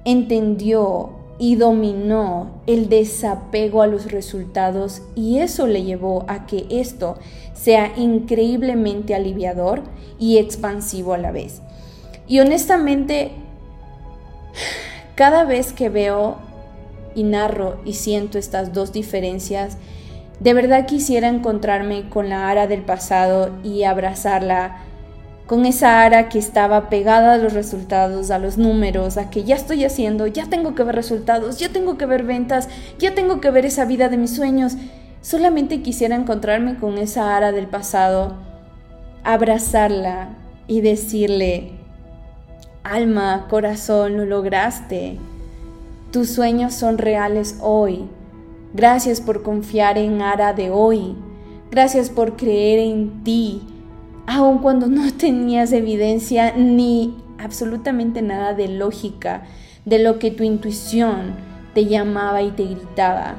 entendió 0.05 1.24
y 1.39 1.57
dominó 1.57 2.63
el 2.67 2.89
desapego 2.89 3.83
a 3.83 3.87
los 3.87 4.13
resultados 4.13 5.03
y 5.15 5.39
eso 5.39 5.67
le 5.67 5.83
llevó 5.83 6.25
a 6.29 6.47
que 6.47 6.67
esto 6.71 7.19
sea 7.55 7.93
increíblemente 7.97 9.15
aliviador 9.15 9.83
y 10.19 10.39
expansivo 10.39 11.15
a 11.15 11.19
la 11.19 11.33
vez. 11.33 11.61
Y 12.29 12.41
honestamente, 12.41 13.33
cada 15.15 15.45
vez 15.45 15.73
que 15.73 15.89
veo 15.89 16.37
y 17.15 17.25
narro 17.25 17.81
y 17.85 17.95
siento 17.95 18.39
estas 18.39 18.73
dos 18.73 18.93
diferencias, 18.93 19.77
de 20.41 20.55
verdad 20.55 20.87
quisiera 20.87 21.29
encontrarme 21.29 22.09
con 22.09 22.29
la 22.29 22.49
Ara 22.49 22.67
del 22.67 22.83
pasado 22.83 23.51
y 23.63 23.85
abrazarla 23.85 24.84
con 25.47 25.67
esa 25.67 26.03
ara 26.03 26.29
que 26.29 26.39
estaba 26.39 26.89
pegada 26.89 27.35
a 27.35 27.39
los 27.39 27.53
resultados, 27.53 28.31
a 28.31 28.39
los 28.39 28.57
números, 28.57 29.19
a 29.19 29.29
que 29.29 29.45
ya 29.45 29.55
estoy 29.55 29.85
haciendo, 29.85 30.27
ya 30.27 30.47
tengo 30.47 30.75
que 30.75 30.85
ver 30.85 30.95
resultados, 30.95 31.59
ya 31.59 31.69
tengo 31.69 31.99
que 31.99 32.07
ver 32.07 32.23
ventas, 32.23 32.69
ya 32.99 33.15
tengo 33.15 33.41
que 33.41 33.51
ver 33.51 33.67
esa 33.67 33.85
vida 33.85 34.09
de 34.09 34.17
mis 34.17 34.35
sueños. 34.35 34.77
Solamente 35.21 35.83
quisiera 35.83 36.17
encontrarme 36.17 36.77
con 36.77 36.97
esa 36.97 37.37
ara 37.37 37.53
del 37.53 37.67
pasado, 37.67 38.35
abrazarla 39.23 40.31
y 40.67 40.81
decirle, 40.81 41.73
alma, 42.83 43.47
corazón, 43.51 44.17
lo 44.17 44.25
lograste. 44.25 45.19
Tus 46.11 46.31
sueños 46.31 46.73
son 46.73 46.97
reales 46.97 47.59
hoy. 47.61 48.09
Gracias 48.73 49.21
por 49.21 49.43
confiar 49.43 49.99
en 49.99 50.23
Ara 50.23 50.53
de 50.53 50.71
hoy. 50.71 51.17
Gracias 51.71 52.09
por 52.09 52.37
creer 52.37 52.79
en 52.79 53.25
ti 53.25 53.74
aun 54.27 54.59
cuando 54.59 54.87
no 54.87 55.13
tenías 55.19 55.73
evidencia 55.73 56.55
ni 56.57 57.17
absolutamente 57.39 58.23
nada 58.23 58.55
de 58.55 58.69
lógica 58.69 59.43
de 59.85 59.99
lo 59.99 60.19
que 60.19 60.31
tu 60.31 60.45
intuición 60.45 61.35
te 61.75 61.87
llamaba 61.87 62.43
y 62.43 62.51
te 62.51 62.65
gritaba. 62.65 63.35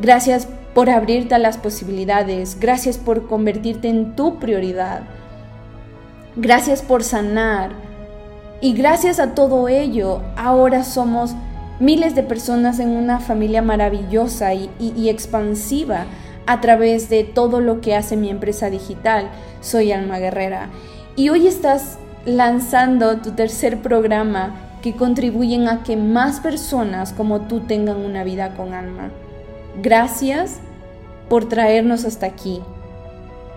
Gracias 0.00 0.48
por 0.74 0.90
abrirte 0.90 1.34
a 1.34 1.38
las 1.38 1.58
posibilidades, 1.58 2.58
gracias 2.60 2.98
por 2.98 3.26
convertirte 3.26 3.88
en 3.88 4.16
tu 4.16 4.38
prioridad, 4.38 5.02
gracias 6.36 6.82
por 6.82 7.02
sanar. 7.04 7.70
Y 8.60 8.72
gracias 8.72 9.20
a 9.20 9.34
todo 9.34 9.68
ello 9.68 10.20
ahora 10.36 10.82
somos 10.82 11.34
miles 11.78 12.16
de 12.16 12.24
personas 12.24 12.80
en 12.80 12.88
una 12.88 13.20
familia 13.20 13.62
maravillosa 13.62 14.52
y, 14.52 14.68
y 14.80 15.08
expansiva 15.08 16.06
a 16.48 16.62
través 16.62 17.10
de 17.10 17.24
todo 17.24 17.60
lo 17.60 17.82
que 17.82 17.94
hace 17.94 18.16
mi 18.16 18.30
empresa 18.30 18.70
digital. 18.70 19.28
Soy 19.60 19.92
Alma 19.92 20.18
Guerrera. 20.18 20.70
Y 21.14 21.28
hoy 21.28 21.46
estás 21.46 21.98
lanzando 22.24 23.18
tu 23.18 23.32
tercer 23.32 23.82
programa 23.82 24.54
que 24.80 24.94
contribuyen 24.94 25.68
a 25.68 25.82
que 25.82 25.98
más 25.98 26.40
personas 26.40 27.12
como 27.12 27.42
tú 27.42 27.60
tengan 27.60 27.98
una 27.98 28.24
vida 28.24 28.54
con 28.54 28.72
alma. 28.72 29.10
Gracias 29.82 30.60
por 31.28 31.50
traernos 31.50 32.06
hasta 32.06 32.24
aquí. 32.24 32.62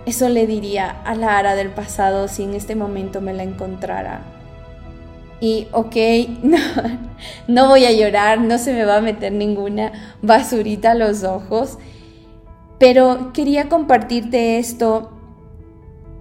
Eso 0.06 0.28
le 0.28 0.46
diría 0.46 0.90
a 1.06 1.16
la 1.16 1.38
Ara 1.38 1.56
del 1.56 1.70
pasado 1.70 2.28
si 2.28 2.44
en 2.44 2.56
este 2.56 2.76
momento 2.76 3.22
me 3.22 3.34
la 3.34 3.44
encontrara. 3.44 4.20
Y 5.40 5.70
ok, 5.72 5.96
no, 6.44 6.58
no 7.48 7.70
voy 7.70 7.86
a 7.86 7.92
llorar, 7.94 8.42
no 8.42 8.58
se 8.58 8.74
me 8.74 8.84
va 8.84 8.98
a 8.98 9.02
meter 9.02 9.32
ninguna 9.32 9.94
basurita 10.22 10.92
a 10.92 10.96
los 10.96 11.24
ojos. 11.24 11.78
Pero 12.82 13.32
quería 13.32 13.70
compartirte 13.70 14.58
esto 14.58 15.12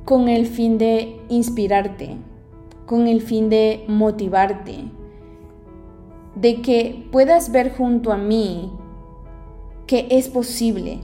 con 0.05 0.29
el 0.29 0.47
fin 0.47 0.76
de 0.76 1.19
inspirarte, 1.31 2.19
con 2.85 3.09
el 3.09 3.23
fin 3.23 3.49
de 3.49 3.87
motivarte, 3.88 4.85
de 6.35 6.61
que 6.61 7.09
puedas 7.11 7.50
ver 7.50 7.75
junto 7.75 8.12
a 8.12 8.19
mí 8.19 8.71
que 9.87 10.07
es 10.11 10.29
posible. 10.29 10.99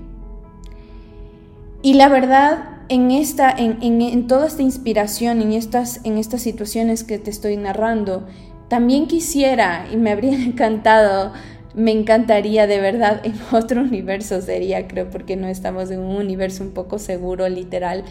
Y 1.80 1.94
la 1.94 2.10
verdad, 2.10 2.82
en, 2.90 3.10
esta, 3.10 3.50
en, 3.50 4.26
toda 4.26 4.48
esta 4.48 4.60
inspiración, 4.60 5.40
en 5.40 5.52
estas, 5.52 6.04
en 6.04 6.18
estas 6.18 6.42
situaciones 6.42 7.02
que 7.02 7.18
te 7.18 7.30
estoy 7.30 7.56
narrando, 7.56 8.26
también 8.68 9.06
quisiera 9.06 9.86
y 9.90 9.96
me 9.96 10.10
habría 10.10 10.34
encantado, 10.44 11.32
me 11.76 11.92
encantaría 11.92 12.66
de 12.66 12.80
verdad 12.80 13.20
en 13.24 13.34
otro 13.52 13.82
universo 13.82 14.40
sería, 14.40 14.88
creo, 14.88 15.08
porque 15.10 15.36
no 15.36 15.46
estamos 15.46 15.90
en 15.90 16.00
un 16.00 16.16
universo 16.16 16.64
un 16.64 16.72
poco 16.72 16.98
seguro, 16.98 17.48
literal, 17.48 18.02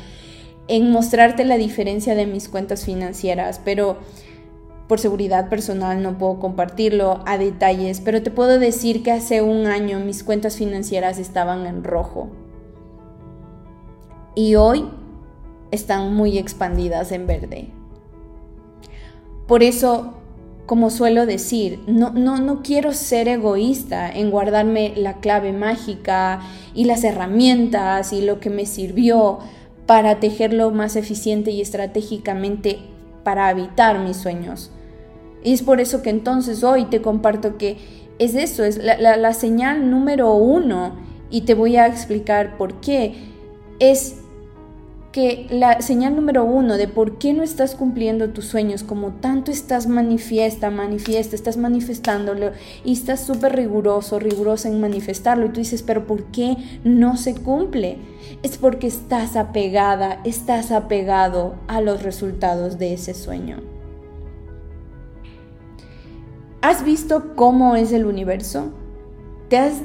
en 0.67 0.91
mostrarte 0.91 1.43
la 1.43 1.57
diferencia 1.57 2.15
de 2.15 2.25
mis 2.25 2.48
cuentas 2.48 2.86
financieras, 2.86 3.60
pero 3.63 3.98
por 4.88 5.00
seguridad 5.00 5.50
personal 5.50 6.01
no 6.03 6.17
puedo 6.17 6.39
compartirlo 6.39 7.24
a 7.25 7.38
detalles, 7.38 8.01
pero 8.01 8.22
te 8.22 8.31
puedo 8.31 8.60
decir 8.60 9.01
que 9.01 9.12
hace 9.12 9.41
un 9.41 9.65
año 9.65 10.00
mis 10.00 10.24
cuentas 10.24 10.57
financieras 10.57 11.17
estaban 11.17 11.65
en 11.65 11.84
rojo. 11.84 12.29
Y 14.36 14.55
hoy 14.55 14.86
están 15.72 16.13
muy 16.13 16.38
expandidas 16.38 17.12
en 17.12 17.25
verde. 17.25 17.69
Por 19.48 19.63
eso, 19.63 20.13
como 20.65 20.89
suelo 20.89 21.25
decir, 21.25 21.79
no, 21.88 22.12
no, 22.12 22.39
no 22.39 22.62
quiero 22.63 22.93
ser 22.93 23.27
egoísta 23.27 24.12
en 24.12 24.31
guardarme 24.31 24.93
la 24.95 25.19
clave 25.19 25.53
mágica 25.53 26.41
y 26.74 26.86
las 26.86 27.03
herramientas 27.03 28.13
y 28.13 28.22
lo 28.22 28.39
que 28.39 28.50
me 28.50 28.65
sirvió 28.65 29.39
para 29.86 30.19
tejerlo 30.19 30.72
más 30.72 30.95
eficiente 30.95 31.51
y 31.51 31.62
estratégicamente 31.62 32.79
para 33.24 33.48
habitar 33.48 34.00
mis 34.00 34.17
sueños. 34.17 34.72
Y 35.43 35.53
es 35.53 35.62
por 35.62 35.79
eso 35.79 36.01
que 36.01 36.10
entonces 36.10 36.63
hoy 36.63 36.86
te 36.86 37.01
comparto 37.01 37.57
que 37.57 37.77
es 38.17 38.34
eso, 38.34 38.63
es 38.63 38.77
la, 38.77 39.34
señal 39.34 39.91
número 39.91 40.34
uno 40.34 40.95
y 41.29 41.41
te 41.41 41.53
voy 41.53 41.77
a 41.77 41.86
explicar 41.86 42.57
por 42.57 42.79
qué. 42.79 43.13
Es 43.79 44.22
que 45.15 45.48
la 45.50 45.79
señal 45.79 46.13
número 46.13 46.43
uno 46.43 46.75
de 46.75 46.89
por 46.89 47.17
qué 47.19 47.31
no 47.31 47.41
estás 47.41 47.74
cumpliendo 47.74 48.31
tus 48.31 48.48
sueños, 48.48 48.84
como 48.84 49.12
tanto 49.13 49.50
estás 49.50 49.88
manifiesta, 49.88 50.69
manifiesta, 50.72 51.38
estás 51.38 51.55
manifestándolo 51.55 52.51
y 52.84 52.91
estás 52.91 53.22
súper 53.22 53.55
riguroso, 53.55 54.19
rigurosa 54.19 54.67
en 54.67 54.81
manifestarlo 54.81 55.45
y 55.45 55.50
tú 55.51 55.62
dices, 55.62 55.84
pero 55.84 56.05
¿por 56.05 56.25
qué 56.34 56.57
no 56.84 57.15
se 57.15 57.34
cumple? 57.34 57.98
Es 58.43 58.57
porque 58.57 58.88
estás 58.88 59.38
apegada, 59.38 60.19
estás 60.25 60.74
apegado 60.74 61.55
a 61.69 61.79
los 61.79 62.03
resultados 62.03 62.77
de 62.77 62.91
ese 62.91 63.13
sueño. 63.13 63.62
¿Has 66.62 66.84
visto 66.84 67.38
cómo 67.38 67.77
es 67.77 67.93
el 67.93 68.05
universo? 68.05 68.74
¿Te 69.48 69.60
has 69.60 69.75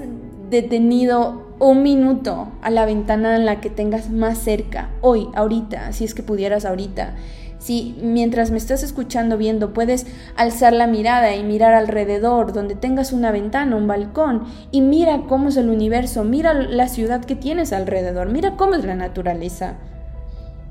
detenido 0.50 1.50
un 1.61 1.83
minuto 1.83 2.49
a 2.62 2.71
la 2.71 2.87
ventana 2.87 3.37
en 3.37 3.45
la 3.45 3.61
que 3.61 3.69
tengas 3.69 4.11
más 4.11 4.38
cerca, 4.38 4.88
hoy, 5.02 5.29
ahorita, 5.35 5.93
si 5.93 6.05
es 6.05 6.14
que 6.14 6.23
pudieras 6.23 6.64
ahorita? 6.64 7.14
Si 7.59 7.99
mientras 8.02 8.50
me 8.50 8.57
estás 8.57 8.83
escuchando, 8.83 9.37
viendo, 9.37 9.75
puedes 9.75 10.07
alzar 10.35 10.73
la 10.73 10.87
mirada 10.87 11.37
y 11.37 11.45
mirar 11.45 11.75
alrededor, 11.75 12.55
donde 12.55 12.75
tengas 12.75 13.12
una 13.12 13.31
ventana, 13.31 13.76
un 13.76 13.87
balcón, 13.87 14.45
y 14.71 14.81
mira 14.81 15.25
cómo 15.29 15.50
es 15.50 15.59
el 15.59 15.69
universo, 15.69 16.25
mira 16.25 16.55
la 16.55 16.88
ciudad 16.88 17.23
que 17.23 17.37
tienes 17.37 17.75
alrededor, 17.75 18.31
mira 18.31 18.57
cómo 18.57 18.75
es 18.75 18.85
la 18.85 18.95
naturaleza. 18.95 19.75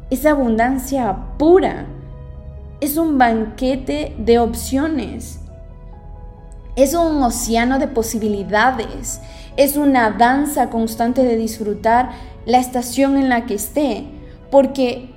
Es 0.09 0.25
abundancia 0.25 1.15
pura. 1.37 1.85
Es 2.81 2.97
un 2.97 3.19
banquete 3.19 4.15
de 4.17 4.39
opciones. 4.39 5.41
Es 6.75 6.95
un 6.95 7.21
océano 7.21 7.77
de 7.77 7.87
posibilidades. 7.87 9.21
Es 9.59 9.75
una 9.75 10.11
danza 10.11 10.69
constante 10.69 11.21
de 11.21 11.35
disfrutar 11.35 12.11
la 12.45 12.59
estación 12.59 13.17
en 13.17 13.27
la 13.27 13.45
que 13.45 13.55
esté. 13.55 14.05
Porque 14.49 15.09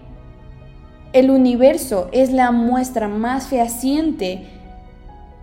el 1.12 1.30
universo 1.30 2.08
es 2.10 2.32
la 2.32 2.50
muestra 2.50 3.06
más 3.06 3.46
fehaciente 3.46 4.48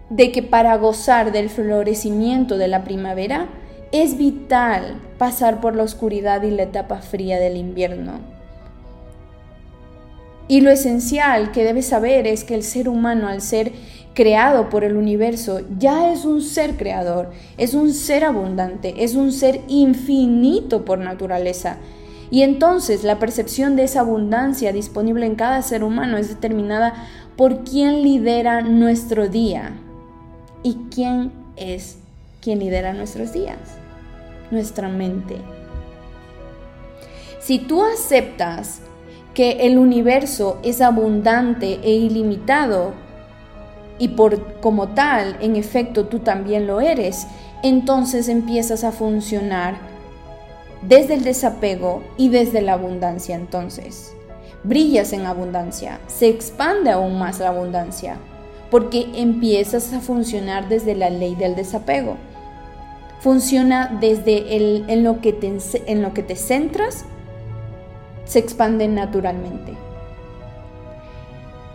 de 0.10 0.34
que 0.34 0.44
para 0.44 0.76
gozar 0.76 1.32
del 1.32 1.50
florecimiento 1.50 2.58
de 2.58 2.68
la 2.68 2.84
primavera 2.84 3.48
es 3.94 4.18
vital 4.18 5.02
pasar 5.18 5.62
por 5.62 5.78
la 5.78 5.84
oscuridad 5.84 6.44
y 6.44 6.52
la 6.52 6.64
etapa 6.64 6.98
fría 6.98 7.40
del 7.40 7.56
invierno. 7.56 8.20
Y 10.50 10.60
lo 10.60 10.72
esencial 10.72 11.54
que 11.54 11.64
debes 11.64 11.86
saber 11.86 12.28
es 12.28 12.44
que 12.44 12.56
el 12.56 12.64
ser 12.64 12.90
humano, 12.90 13.30
al 13.30 13.40
ser 13.40 13.72
creado 14.14 14.70
por 14.70 14.84
el 14.84 14.98
universo, 14.98 15.62
ya 15.78 16.12
es 16.12 16.26
un 16.26 16.42
ser 16.42 16.76
creador, 16.76 17.32
es 17.58 17.74
un 17.74 17.94
ser 17.94 18.26
abundante, 18.26 19.04
es 19.04 19.16
un 19.16 19.32
ser 19.32 19.62
infinito 19.68 20.84
por 20.86 21.00
naturaleza. 21.00 21.78
Y 22.32 22.44
entonces 22.44 23.04
la 23.04 23.18
percepción 23.18 23.76
de 23.76 23.84
esa 23.84 24.02
abundancia 24.02 24.72
disponible 24.72 25.26
en 25.26 25.36
cada 25.36 25.62
ser 25.62 25.84
humano 25.84 26.18
es 26.18 26.30
determinada 26.30 26.94
por 27.36 27.64
quién 27.64 28.04
lidera 28.04 28.62
nuestro 28.62 29.30
día. 29.30 29.72
¿Y 30.62 30.76
quién 30.94 31.32
es 31.56 31.98
quien 32.42 32.60
lidera 32.60 32.94
nuestros 32.94 33.34
días? 33.34 33.58
Nuestra 34.52 34.90
mente. 34.90 35.38
Si 37.40 37.58
tú 37.60 37.84
aceptas 37.84 38.82
que 39.34 39.66
el 39.66 39.78
universo 39.78 40.60
es 40.64 40.82
abundante 40.82 41.80
e 41.82 41.94
ilimitado, 41.94 42.94
y 44.00 44.10
por 44.10 44.60
como 44.62 44.90
tal, 44.90 45.38
en 45.42 45.56
efecto, 45.56 46.08
tú 46.08 46.20
también 46.20 46.66
lo 46.66 46.82
eres, 46.82 47.28
entonces 47.62 48.30
empiezas 48.30 48.84
a 48.84 48.92
funcionar 48.92 49.78
desde 50.82 51.16
el 51.16 51.24
desapego 51.24 52.04
y 52.18 52.30
desde 52.30 52.62
la 52.62 52.74
abundancia 52.74 53.36
entonces. 53.36 54.16
Brillas 54.64 55.14
en 55.14 55.26
abundancia, 55.26 56.00
se 56.08 56.30
expande 56.30 56.92
aún 56.92 57.20
más 57.20 57.40
la 57.40 57.50
abundancia, 57.50 58.18
porque 58.72 59.08
empiezas 59.16 59.94
a 59.94 60.00
funcionar 60.00 60.70
desde 60.70 60.96
la 60.96 61.10
ley 61.10 61.36
del 61.36 61.56
desapego. 61.56 62.16
Funciona 63.20 63.98
desde 64.00 64.56
el, 64.56 64.86
en, 64.88 65.04
lo 65.04 65.20
que 65.20 65.34
te, 65.34 65.58
en 65.88 66.02
lo 66.02 66.14
que 66.14 66.24
te 66.24 66.36
centras, 66.36 67.06
se 68.24 68.40
expande 68.40 68.88
naturalmente. 68.88 69.89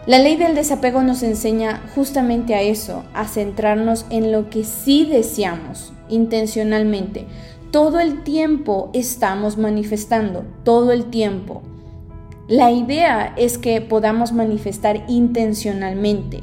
La 0.07 0.19
ley 0.19 0.37
del 0.37 0.55
desapego 0.55 1.03
nos 1.03 1.23
enseña 1.23 1.81
justamente 1.95 2.55
a 2.55 2.61
eso, 2.61 3.05
a 3.15 3.27
centrarnos 3.27 4.05
en 4.11 4.33
lo 4.33 4.51
que 4.51 4.63
sí 4.65 5.07
deseamos 5.07 5.95
intencionalmente. 6.11 7.25
Todo 7.71 8.01
el 8.01 8.23
tiempo 8.23 8.91
estamos 8.93 9.57
manifestando, 9.57 10.45
todo 10.63 10.93
el 10.93 11.07
tiempo. 11.07 11.63
La 12.49 12.71
idea 12.71 13.33
es 13.39 13.57
que 13.57 13.81
podamos 13.81 14.33
manifestar 14.33 15.07
intencionalmente, 15.09 16.43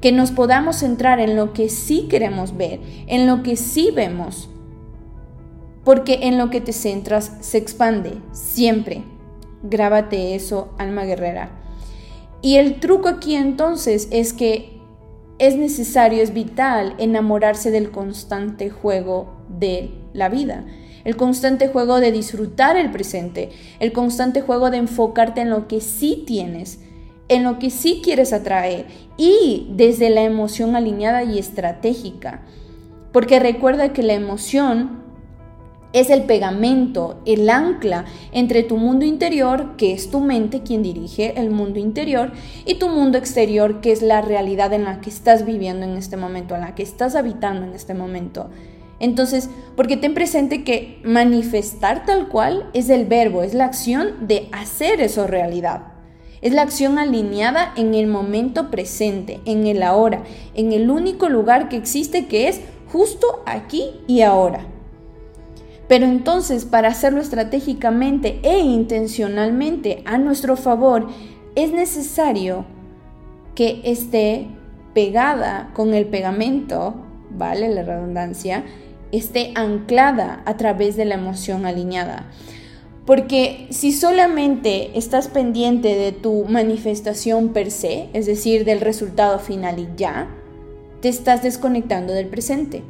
que 0.00 0.10
nos 0.10 0.30
podamos 0.30 0.76
centrar 0.76 1.20
en 1.20 1.36
lo 1.36 1.52
que 1.52 1.68
sí 1.68 2.06
queremos 2.08 2.56
ver, 2.56 2.80
en 3.06 3.26
lo 3.26 3.42
que 3.42 3.56
sí 3.56 3.90
vemos, 3.94 4.48
porque 5.84 6.20
en 6.22 6.38
lo 6.38 6.48
que 6.48 6.62
te 6.62 6.72
centras 6.72 7.32
se 7.40 7.58
expande, 7.58 8.14
siempre. 8.32 9.04
Grábate 9.62 10.34
eso, 10.34 10.70
alma 10.78 11.04
guerrera. 11.04 11.63
Y 12.44 12.56
el 12.56 12.78
truco 12.78 13.08
aquí 13.08 13.36
entonces 13.36 14.06
es 14.10 14.34
que 14.34 14.78
es 15.38 15.56
necesario, 15.56 16.22
es 16.22 16.34
vital 16.34 16.94
enamorarse 16.98 17.70
del 17.70 17.90
constante 17.90 18.68
juego 18.68 19.32
de 19.48 19.94
la 20.12 20.28
vida, 20.28 20.66
el 21.04 21.16
constante 21.16 21.68
juego 21.68 22.00
de 22.00 22.12
disfrutar 22.12 22.76
el 22.76 22.90
presente, 22.90 23.48
el 23.80 23.94
constante 23.94 24.42
juego 24.42 24.68
de 24.68 24.76
enfocarte 24.76 25.40
en 25.40 25.48
lo 25.48 25.68
que 25.68 25.80
sí 25.80 26.22
tienes, 26.26 26.80
en 27.28 27.44
lo 27.44 27.58
que 27.58 27.70
sí 27.70 28.02
quieres 28.04 28.34
atraer 28.34 28.88
y 29.16 29.68
desde 29.70 30.10
la 30.10 30.20
emoción 30.20 30.76
alineada 30.76 31.24
y 31.24 31.38
estratégica. 31.38 32.42
Porque 33.10 33.40
recuerda 33.40 33.94
que 33.94 34.02
la 34.02 34.12
emoción 34.12 35.03
es 35.94 36.10
el 36.10 36.24
pegamento, 36.24 37.20
el 37.24 37.48
ancla 37.48 38.04
entre 38.32 38.64
tu 38.64 38.76
mundo 38.76 39.04
interior, 39.04 39.76
que 39.76 39.92
es 39.92 40.10
tu 40.10 40.18
mente 40.18 40.62
quien 40.62 40.82
dirige 40.82 41.38
el 41.40 41.50
mundo 41.50 41.78
interior, 41.78 42.32
y 42.66 42.74
tu 42.74 42.88
mundo 42.88 43.16
exterior, 43.16 43.80
que 43.80 43.92
es 43.92 44.02
la 44.02 44.20
realidad 44.20 44.72
en 44.72 44.84
la 44.84 45.00
que 45.00 45.08
estás 45.08 45.46
viviendo 45.46 45.86
en 45.86 45.96
este 45.96 46.16
momento, 46.16 46.56
en 46.56 46.62
la 46.62 46.74
que 46.74 46.82
estás 46.82 47.14
habitando 47.14 47.64
en 47.64 47.74
este 47.74 47.94
momento. 47.94 48.50
Entonces, 48.98 49.48
porque 49.76 49.96
ten 49.96 50.14
presente 50.14 50.64
que 50.64 51.00
manifestar 51.04 52.04
tal 52.04 52.28
cual 52.28 52.68
es 52.74 52.90
el 52.90 53.06
verbo, 53.06 53.44
es 53.44 53.54
la 53.54 53.66
acción 53.66 54.26
de 54.26 54.48
hacer 54.50 55.00
eso 55.00 55.28
realidad. 55.28 55.92
Es 56.42 56.52
la 56.52 56.62
acción 56.62 56.98
alineada 56.98 57.72
en 57.76 57.94
el 57.94 58.08
momento 58.08 58.68
presente, 58.68 59.40
en 59.44 59.68
el 59.68 59.84
ahora, 59.84 60.24
en 60.54 60.72
el 60.72 60.90
único 60.90 61.28
lugar 61.28 61.68
que 61.68 61.76
existe 61.76 62.26
que 62.26 62.48
es 62.48 62.60
justo 62.90 63.44
aquí 63.46 63.92
y 64.08 64.22
ahora. 64.22 64.73
Pero 65.88 66.06
entonces, 66.06 66.64
para 66.64 66.88
hacerlo 66.88 67.20
estratégicamente 67.20 68.40
e 68.42 68.58
intencionalmente 68.58 70.02
a 70.06 70.18
nuestro 70.18 70.56
favor, 70.56 71.08
es 71.54 71.72
necesario 71.72 72.64
que 73.54 73.82
esté 73.84 74.48
pegada 74.94 75.70
con 75.74 75.94
el 75.94 76.06
pegamento 76.06 76.94
vale 77.36 77.68
la 77.68 77.82
redundancia, 77.82 78.64
esté 79.12 79.52
anclada 79.54 80.42
a 80.46 80.56
través 80.56 80.96
de 80.96 81.04
la 81.04 81.14
emoción 81.16 81.66
alineada. 81.66 82.26
Porque 83.06 83.66
si 83.70 83.92
solamente 83.92 84.96
estás 84.98 85.28
pendiente 85.28 85.94
de 85.94 86.12
tu 86.12 86.46
manifestación 86.46 87.50
per 87.50 87.70
se, 87.70 88.08
es 88.14 88.26
decir, 88.26 88.64
del 88.64 88.80
resultado 88.80 89.38
final 89.38 89.78
y 89.78 89.88
ya, 89.96 90.28
te 91.00 91.10
estás 91.10 91.42
desconectando 91.42 92.14
del 92.14 92.28
presente. 92.28 92.82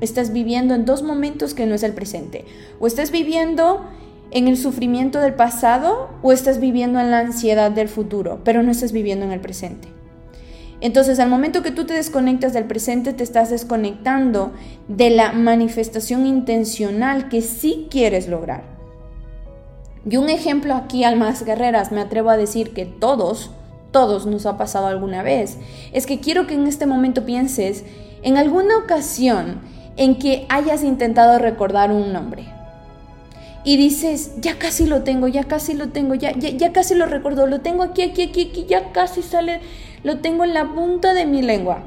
Estás 0.00 0.32
viviendo 0.32 0.74
en 0.74 0.84
dos 0.84 1.02
momentos 1.02 1.54
que 1.54 1.66
no 1.66 1.74
es 1.74 1.82
el 1.82 1.92
presente. 1.92 2.44
O 2.80 2.86
estás 2.86 3.10
viviendo 3.10 3.84
en 4.30 4.48
el 4.48 4.56
sufrimiento 4.56 5.20
del 5.20 5.34
pasado 5.34 6.10
o 6.22 6.32
estás 6.32 6.60
viviendo 6.60 7.00
en 7.00 7.10
la 7.10 7.20
ansiedad 7.20 7.70
del 7.70 7.88
futuro, 7.88 8.40
pero 8.44 8.62
no 8.62 8.70
estás 8.70 8.92
viviendo 8.92 9.24
en 9.24 9.32
el 9.32 9.40
presente. 9.40 9.88
Entonces, 10.80 11.18
al 11.18 11.30
momento 11.30 11.62
que 11.62 11.70
tú 11.70 11.86
te 11.86 11.94
desconectas 11.94 12.52
del 12.52 12.64
presente, 12.64 13.14
te 13.14 13.22
estás 13.22 13.50
desconectando 13.50 14.52
de 14.88 15.08
la 15.10 15.32
manifestación 15.32 16.26
intencional 16.26 17.28
que 17.28 17.40
sí 17.40 17.86
quieres 17.90 18.28
lograr. 18.28 18.64
Y 20.08 20.18
un 20.18 20.28
ejemplo 20.28 20.74
aquí, 20.74 21.02
almas 21.02 21.44
guerreras, 21.44 21.92
me 21.92 22.00
atrevo 22.00 22.30
a 22.30 22.36
decir 22.36 22.74
que 22.74 22.84
todos, 22.84 23.50
todos 23.90 24.26
nos 24.26 24.44
ha 24.44 24.58
pasado 24.58 24.86
alguna 24.86 25.22
vez, 25.22 25.56
es 25.92 26.06
que 26.06 26.20
quiero 26.20 26.46
que 26.46 26.54
en 26.54 26.66
este 26.66 26.86
momento 26.86 27.24
pienses 27.24 27.84
en 28.22 28.36
alguna 28.36 28.76
ocasión 28.76 29.60
en 29.96 30.18
que 30.18 30.46
hayas 30.48 30.82
intentado 30.82 31.38
recordar 31.38 31.90
un 31.90 32.12
nombre. 32.12 32.44
Y 33.64 33.76
dices, 33.76 34.32
ya 34.40 34.58
casi 34.58 34.86
lo 34.86 35.02
tengo, 35.02 35.26
ya 35.26 35.44
casi 35.44 35.74
lo 35.74 35.88
tengo, 35.88 36.14
ya, 36.14 36.30
ya, 36.32 36.72
casi 36.72 36.94
lo 36.94 37.06
recuerdo, 37.06 37.46
lo 37.48 37.62
tengo 37.62 37.82
aquí, 37.82 38.02
aquí, 38.02 38.22
aquí, 38.22 38.48
aquí, 38.50 38.66
ya 38.68 38.92
casi 38.92 39.22
sale, 39.22 39.60
lo 40.04 40.18
tengo 40.18 40.44
en 40.44 40.54
la 40.54 40.72
punta 40.72 41.14
de 41.14 41.26
mi 41.26 41.42
lengua. 41.42 41.80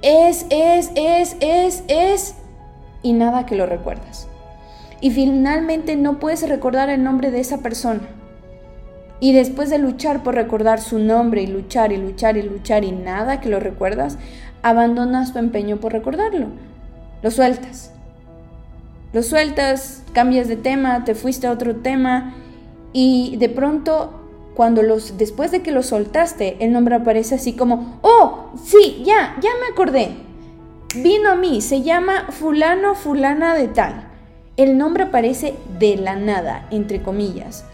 Es, 0.00 0.46
es, 0.48 0.90
es, 0.94 1.36
es, 1.40 1.82
es, 1.88 2.34
y 3.02 3.12
nada 3.12 3.44
que 3.44 3.56
lo 3.56 3.66
recuerdas. 3.66 4.26
Y 5.02 5.10
finalmente 5.10 5.96
no 5.96 6.18
puedes 6.18 6.48
recordar 6.48 6.88
el 6.88 7.04
nombre 7.04 7.30
de 7.30 7.40
esa 7.40 7.58
persona. 7.58 8.00
Y 9.20 9.32
después 9.32 9.68
de 9.68 9.78
luchar 9.78 10.22
por 10.22 10.34
recordar 10.34 10.80
su 10.80 10.98
nombre 10.98 11.42
y 11.42 11.46
luchar 11.46 11.92
y 11.92 11.98
luchar 11.98 12.36
y 12.36 12.42
luchar 12.42 12.84
y 12.84 12.92
nada 12.92 13.40
que 13.40 13.48
lo 13.50 13.60
recuerdas, 13.60 14.16
abandonas 14.62 15.32
tu 15.32 15.40
empeño 15.40 15.76
por 15.76 15.92
recordarlo 15.92 16.46
lo 17.22 17.30
sueltas. 17.30 17.92
Lo 19.12 19.22
sueltas, 19.22 20.02
cambias 20.12 20.48
de 20.48 20.56
tema, 20.56 21.04
te 21.04 21.14
fuiste 21.14 21.46
a 21.46 21.52
otro 21.52 21.76
tema 21.76 22.34
y 22.92 23.36
de 23.38 23.48
pronto 23.48 24.12
cuando 24.54 24.82
los 24.82 25.16
después 25.16 25.50
de 25.50 25.62
que 25.62 25.70
lo 25.70 25.82
soltaste, 25.82 26.56
el 26.60 26.72
nombre 26.72 26.96
aparece 26.96 27.36
así 27.36 27.52
como, 27.52 27.98
"Oh, 28.02 28.50
sí, 28.62 29.02
ya, 29.04 29.36
ya 29.40 29.50
me 29.60 29.72
acordé. 29.72 30.10
Vino 30.96 31.30
a 31.30 31.36
mí, 31.36 31.60
se 31.60 31.82
llama 31.82 32.26
fulano 32.30 32.94
fulana 32.94 33.54
de 33.54 33.68
tal." 33.68 34.08
El 34.56 34.76
nombre 34.76 35.04
aparece 35.04 35.54
de 35.78 35.96
la 35.96 36.16
nada, 36.16 36.66
entre 36.72 37.00
comillas. 37.00 37.64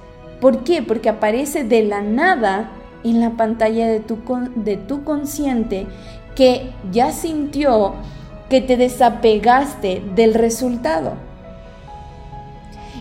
¿Por 0.40 0.62
qué? 0.62 0.82
Porque 0.82 1.08
aparece 1.08 1.64
de 1.64 1.84
la 1.84 2.02
nada 2.02 2.70
en 3.02 3.20
la 3.20 3.30
pantalla 3.30 3.88
de 3.88 4.00
tu, 4.00 4.18
de 4.54 4.76
tu 4.76 5.04
consciente 5.04 5.86
que 6.34 6.72
ya 6.92 7.12
sintió 7.12 7.94
que 8.54 8.60
te 8.60 8.76
desapegaste 8.76 10.00
del 10.14 10.32
resultado. 10.32 11.14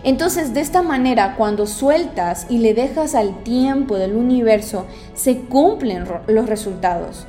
Entonces, 0.02 0.52
de 0.52 0.60
esta 0.60 0.82
manera, 0.82 1.36
cuando 1.36 1.68
sueltas 1.68 2.48
y 2.50 2.58
le 2.58 2.74
dejas 2.74 3.14
al 3.14 3.44
tiempo 3.44 3.94
del 3.94 4.16
universo, 4.16 4.86
se 5.14 5.42
cumplen 5.42 6.08
los 6.26 6.48
resultados. 6.48 7.28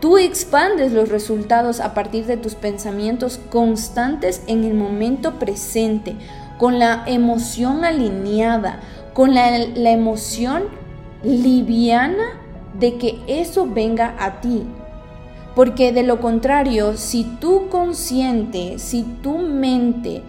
Tú 0.00 0.18
expandes 0.18 0.92
los 0.92 1.08
resultados 1.08 1.80
a 1.80 1.94
partir 1.94 2.26
de 2.26 2.36
tus 2.36 2.56
pensamientos 2.56 3.40
constantes 3.50 4.42
en 4.48 4.64
el 4.64 4.74
momento 4.74 5.38
presente, 5.38 6.14
con 6.58 6.78
la 6.78 7.04
emoción 7.06 7.86
alineada, 7.86 8.80
con 9.14 9.32
la, 9.32 9.56
la 9.56 9.92
emoción 9.92 10.64
liviana 11.22 12.38
de 12.78 12.98
que 12.98 13.18
eso 13.28 13.66
venga 13.66 14.14
a 14.18 14.42
ti, 14.42 14.66
porque 15.54 15.92
de 15.92 16.02
lo 16.02 16.20
contrario, 16.20 16.96
si 16.96 17.24
tu 17.24 17.68
consciente, 17.68 18.78
si 18.78 19.02
tu 19.02 19.38
mente 19.38 20.22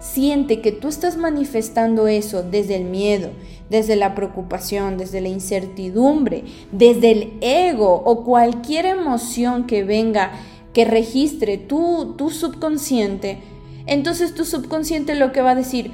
siente 0.00 0.60
que 0.60 0.72
tú 0.72 0.88
estás 0.88 1.16
manifestando 1.16 2.06
eso 2.06 2.42
desde 2.42 2.76
el 2.76 2.84
miedo, 2.84 3.30
desde 3.70 3.96
la 3.96 4.14
preocupación, 4.14 4.96
desde 4.96 5.20
la 5.20 5.28
incertidumbre, 5.28 6.44
desde 6.72 7.10
el 7.10 7.32
ego 7.40 8.02
o 8.04 8.24
cualquier 8.24 8.86
emoción 8.86 9.66
que 9.66 9.84
venga, 9.84 10.32
que 10.72 10.84
registre 10.84 11.58
tu, 11.58 12.14
tu 12.16 12.30
subconsciente, 12.30 13.38
entonces 13.86 14.34
tu 14.34 14.44
subconsciente 14.44 15.14
lo 15.14 15.32
que 15.32 15.40
va 15.40 15.52
a 15.52 15.56
decir, 15.56 15.92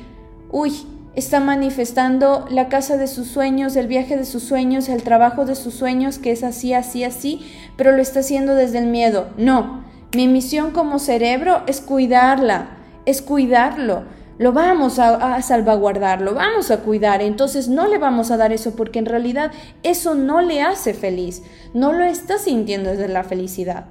uy, 0.51 0.73
está 1.17 1.41
manifestando 1.41 2.47
la 2.51 2.69
casa 2.69 2.97
de 2.97 3.07
sus 3.07 3.29
sueños, 3.29 3.77
el 3.77 3.87
viaje 3.87 4.17
de 4.17 4.25
sus 4.25 4.43
sueños, 4.43 4.89
el 4.89 5.03
trabajo 5.03 5.45
de 5.45 5.55
sus 5.55 5.75
sueños, 5.75 6.19
que 6.19 6.33
es 6.33 6.43
así, 6.43 6.73
así, 6.75 7.05
así, 7.05 7.47
pero 7.77 7.93
lo 7.93 8.03
está 8.03 8.21
haciendo 8.21 8.55
desde 8.55 8.79
el 8.79 8.87
miedo. 8.87 9.29
No, 9.37 9.85
mi 10.15 10.29
misión 10.29 10.71
como 10.73 10.99
cerebro 10.99 11.63
es 11.67 11.81
cuidarla, 11.81 12.77
es 13.07 13.23
cuidarlo. 13.23 14.05
Lo 14.37 14.53
vamos 14.53 14.99
a, 14.99 15.37
a 15.37 15.43
salvaguardar, 15.43 16.21
lo 16.21 16.35
vamos 16.35 16.73
a 16.73 16.79
cuidar. 16.79 17.23
Entonces 17.23 17.69
no 17.69 17.87
le 17.87 17.99
vamos 17.99 18.33
a 18.33 18.37
dar 18.37 18.53
eso 18.53 18.75
porque 18.75 18.99
en 18.99 19.07
realidad 19.07 19.53
eso 19.85 20.17
no 20.17 20.41
le 20.41 20.61
hace 20.61 20.93
feliz. 20.93 21.45
No 21.73 21.93
lo 21.93 22.05
está 22.05 22.39
sintiendo 22.39 22.91
desde 22.91 23.07
la 23.07 23.23
felicidad. 23.23 23.87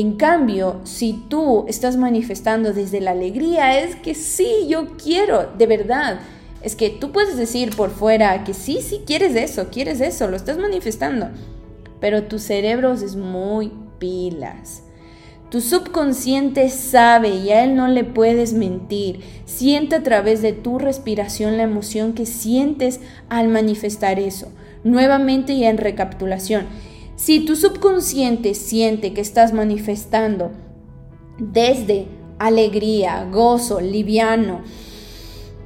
En 0.00 0.12
cambio, 0.12 0.80
si 0.84 1.12
tú 1.28 1.64
estás 1.66 1.96
manifestando 1.96 2.72
desde 2.72 3.00
la 3.00 3.10
alegría, 3.10 3.80
es 3.80 3.96
que 3.96 4.14
sí, 4.14 4.68
yo 4.68 4.96
quiero, 4.96 5.50
de 5.58 5.66
verdad. 5.66 6.20
Es 6.62 6.76
que 6.76 6.88
tú 6.88 7.10
puedes 7.10 7.36
decir 7.36 7.74
por 7.74 7.90
fuera 7.90 8.44
que 8.44 8.54
sí, 8.54 8.78
sí, 8.80 9.00
quieres 9.04 9.34
eso, 9.34 9.70
quieres 9.72 10.00
eso, 10.00 10.28
lo 10.28 10.36
estás 10.36 10.56
manifestando. 10.56 11.30
Pero 11.98 12.22
tu 12.22 12.38
cerebro 12.38 12.92
es 12.92 13.16
muy 13.16 13.72
pilas. 13.98 14.84
Tu 15.50 15.60
subconsciente 15.60 16.68
sabe 16.68 17.30
y 17.30 17.50
a 17.50 17.64
él 17.64 17.74
no 17.74 17.88
le 17.88 18.04
puedes 18.04 18.52
mentir. 18.52 19.24
Siente 19.46 19.96
a 19.96 20.04
través 20.04 20.42
de 20.42 20.52
tu 20.52 20.78
respiración 20.78 21.56
la 21.56 21.64
emoción 21.64 22.12
que 22.12 22.24
sientes 22.24 23.00
al 23.28 23.48
manifestar 23.48 24.20
eso. 24.20 24.52
Nuevamente 24.84 25.54
y 25.54 25.64
en 25.64 25.76
recapitulación. 25.76 26.66
Si 27.18 27.40
tu 27.40 27.56
subconsciente 27.56 28.54
siente 28.54 29.12
que 29.12 29.20
estás 29.20 29.52
manifestando 29.52 30.52
desde 31.36 32.06
alegría, 32.38 33.26
gozo, 33.28 33.80
liviano, 33.80 34.62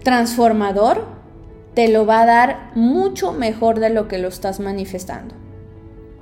transformador, 0.02 1.04
te 1.74 1.88
lo 1.88 2.06
va 2.06 2.22
a 2.22 2.26
dar 2.26 2.72
mucho 2.74 3.32
mejor 3.32 3.80
de 3.80 3.90
lo 3.90 4.08
que 4.08 4.16
lo 4.16 4.28
estás 4.28 4.60
manifestando. 4.60 5.34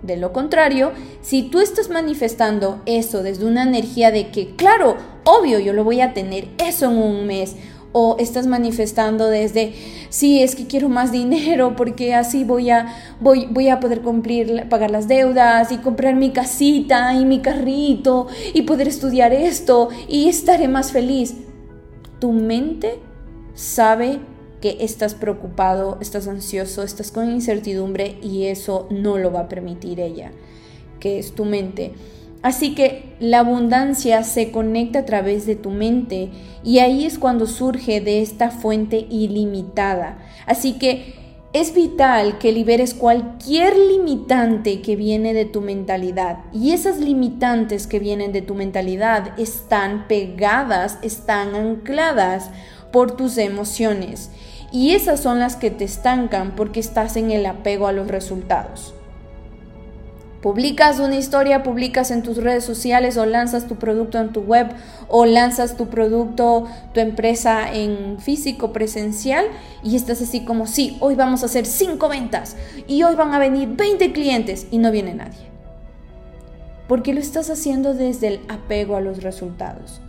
De 0.03 0.17
lo 0.17 0.33
contrario, 0.33 0.91
si 1.21 1.45
tú 1.45 1.61
estás 1.61 1.91
manifestando 1.91 2.83
eso 2.85 3.23
desde 3.23 3.47
una 3.47 3.63
energía 3.63 4.11
de 4.11 4.33
que, 4.33 4.57
claro, 4.57 4.97
obvio, 5.23 5.61
yo 5.61 5.73
lo 5.73 5.85
voy 5.85 6.01
a 6.01 6.13
tener 6.13 6.49
eso 6.59 6.91
en 6.91 6.99
un 6.99 7.29
mes, 7.29 7.55
o 7.93 8.17
estás 8.19 8.47
manifestando 8.47 9.29
desde, 9.29 9.73
sí, 10.11 10.43
es 10.43 10.55
que 10.55 10.67
quiero 10.67 10.89
más 10.89 11.11
dinero 11.13 11.75
porque 11.77 12.15
así 12.15 12.45
voy 12.45 12.71
a, 12.71 12.95
voy, 13.21 13.47
voy 13.51 13.69
a 13.69 13.81
poder 13.81 14.01
cumplir, 14.03 14.69
pagar 14.69 14.91
las 14.91 15.09
deudas 15.09 15.73
y 15.73 15.79
comprar 15.79 16.15
mi 16.15 16.31
casita 16.31 17.15
y 17.15 17.25
mi 17.25 17.41
carrito 17.41 18.29
y 18.55 18.63
poder 18.63 18.89
estudiar 18.89 19.33
esto 19.33 19.89
y 20.09 20.29
estaré 20.29 20.69
más 20.69 20.93
feliz. 20.93 21.35
Tu 22.21 22.33
mente 22.33 22.99
sabe 23.55 24.21
que 24.61 24.77
estás 24.81 25.15
preocupado, 25.15 25.99
estás 26.01 26.29
ansioso, 26.29 26.83
estás 26.83 27.11
con 27.11 27.31
incertidumbre 27.31 28.19
y 28.23 28.45
eso 28.45 28.87
no 28.91 29.17
lo 29.17 29.33
va 29.33 29.41
a 29.41 29.49
permitir 29.49 30.01
ella, 30.01 30.33
que 31.01 31.19
es 31.19 31.33
tu 31.33 31.45
mente. 31.45 31.93
Así 32.43 32.75
que 32.75 33.17
la 33.21 33.41
abundancia 33.41 34.25
se 34.25 34.51
conecta 34.51 35.01
a 35.01 35.05
través 35.05 35.47
de 35.47 35.57
tu 35.57 35.71
mente 35.71 36.31
y 36.65 36.79
ahí 36.79 37.05
es 37.05 37.19
cuando 37.19 37.47
surge 37.47 38.01
de 38.01 38.23
esta 38.23 38.51
fuente 38.51 39.07
ilimitada. 39.11 40.19
Así 40.47 40.79
que 40.79 41.21
es 41.53 41.75
vital 41.75 42.39
que 42.39 42.53
liberes 42.53 42.95
cualquier 42.95 43.77
limitante 43.77 44.81
que 44.83 44.95
viene 44.95 45.35
de 45.35 45.45
tu 45.45 45.61
mentalidad. 45.61 46.39
Y 46.53 46.71
esas 46.71 46.99
limitantes 46.99 47.87
que 47.89 47.99
vienen 47.99 48.33
de 48.33 48.41
tu 48.41 48.55
mentalidad 48.55 49.39
están 49.39 50.07
pegadas, 50.07 50.99
están 51.03 51.57
ancladas 51.57 52.51
por 52.93 53.17
tus 53.17 53.37
emociones. 53.37 54.31
Y 54.73 54.93
esas 54.93 55.21
son 55.21 55.41
las 55.41 55.57
que 55.57 55.73
te 55.73 55.85
estancan 55.85 56.55
porque 56.55 56.79
estás 56.79 57.17
en 57.17 57.33
el 57.33 57.45
apego 57.45 57.89
a 57.89 57.93
los 57.93 58.07
resultados. 58.07 58.95
Publicas 60.43 61.01
una 61.01 61.17
historia, 61.17 61.63
publicas 61.63 62.11
en 62.11 62.23
tus 62.23 62.39
redes 62.39 62.65
sociales 62.65 63.19
o 63.19 63.27
lanzas 63.27 63.67
tu 63.67 63.77
producto 63.77 64.19
en 64.19 64.33
tu 64.33 64.41
web 64.41 64.69
o 65.09 65.27
lanzas 65.27 65.77
tu 65.77 65.89
producto, 65.89 66.67
tu 66.95 67.01
empresa 67.01 67.71
en 67.71 68.19
físico, 68.21 68.73
presencial 68.73 69.45
y 69.83 69.97
estás 69.97 70.23
así 70.23 70.47
como, 70.47 70.67
sí, 70.67 70.97
hoy 71.01 71.15
vamos 71.15 71.43
a 71.43 71.47
hacer 71.47 71.67
5 71.67 72.09
ventas 72.09 72.57
y 72.87 73.03
hoy 73.03 73.17
van 73.17 73.35
a 73.35 73.39
venir 73.39 73.69
20 73.77 74.13
clientes 74.13 74.67
y 74.71 74.79
no 74.79 74.91
viene 74.91 75.15
nadie. 75.15 75.51
porque 76.91 77.15
lo 77.15 77.21
estás 77.21 77.51
haciendo 77.51 77.95
desde 77.95 78.27
el 78.27 78.41
apego 78.49 78.97
a 78.97 79.01
los 79.01 79.23
resultados. 79.23 80.01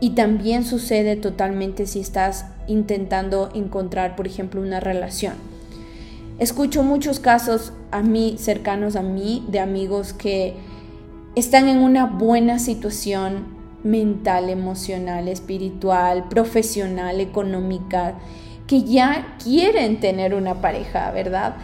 Y 0.00 0.10
también 0.10 0.64
sucede 0.64 1.16
totalmente 1.16 1.84
si 1.84 2.00
estás 2.00 2.46
intentando 2.66 3.50
encontrar, 3.54 4.16
por 4.16 4.26
ejemplo, 4.26 4.62
una 4.62 4.80
relación. 4.80 5.34
Escucho 6.38 6.82
muchos 6.82 7.20
casos 7.20 7.72
a 7.92 8.02
mí, 8.02 8.36
cercanos 8.38 8.96
a 8.96 9.02
mí, 9.02 9.44
de 9.48 9.60
amigos 9.60 10.12
que 10.12 10.54
están 11.36 11.68
en 11.68 11.78
una 11.78 12.06
buena 12.06 12.58
situación 12.58 13.54
mental, 13.84 14.50
emocional, 14.50 15.28
espiritual, 15.28 16.28
profesional, 16.28 17.20
económica, 17.20 18.14
que 18.66 18.82
ya 18.82 19.36
quieren 19.42 20.00
tener 20.00 20.34
una 20.34 20.60
pareja, 20.60 21.10
¿verdad? 21.12 21.54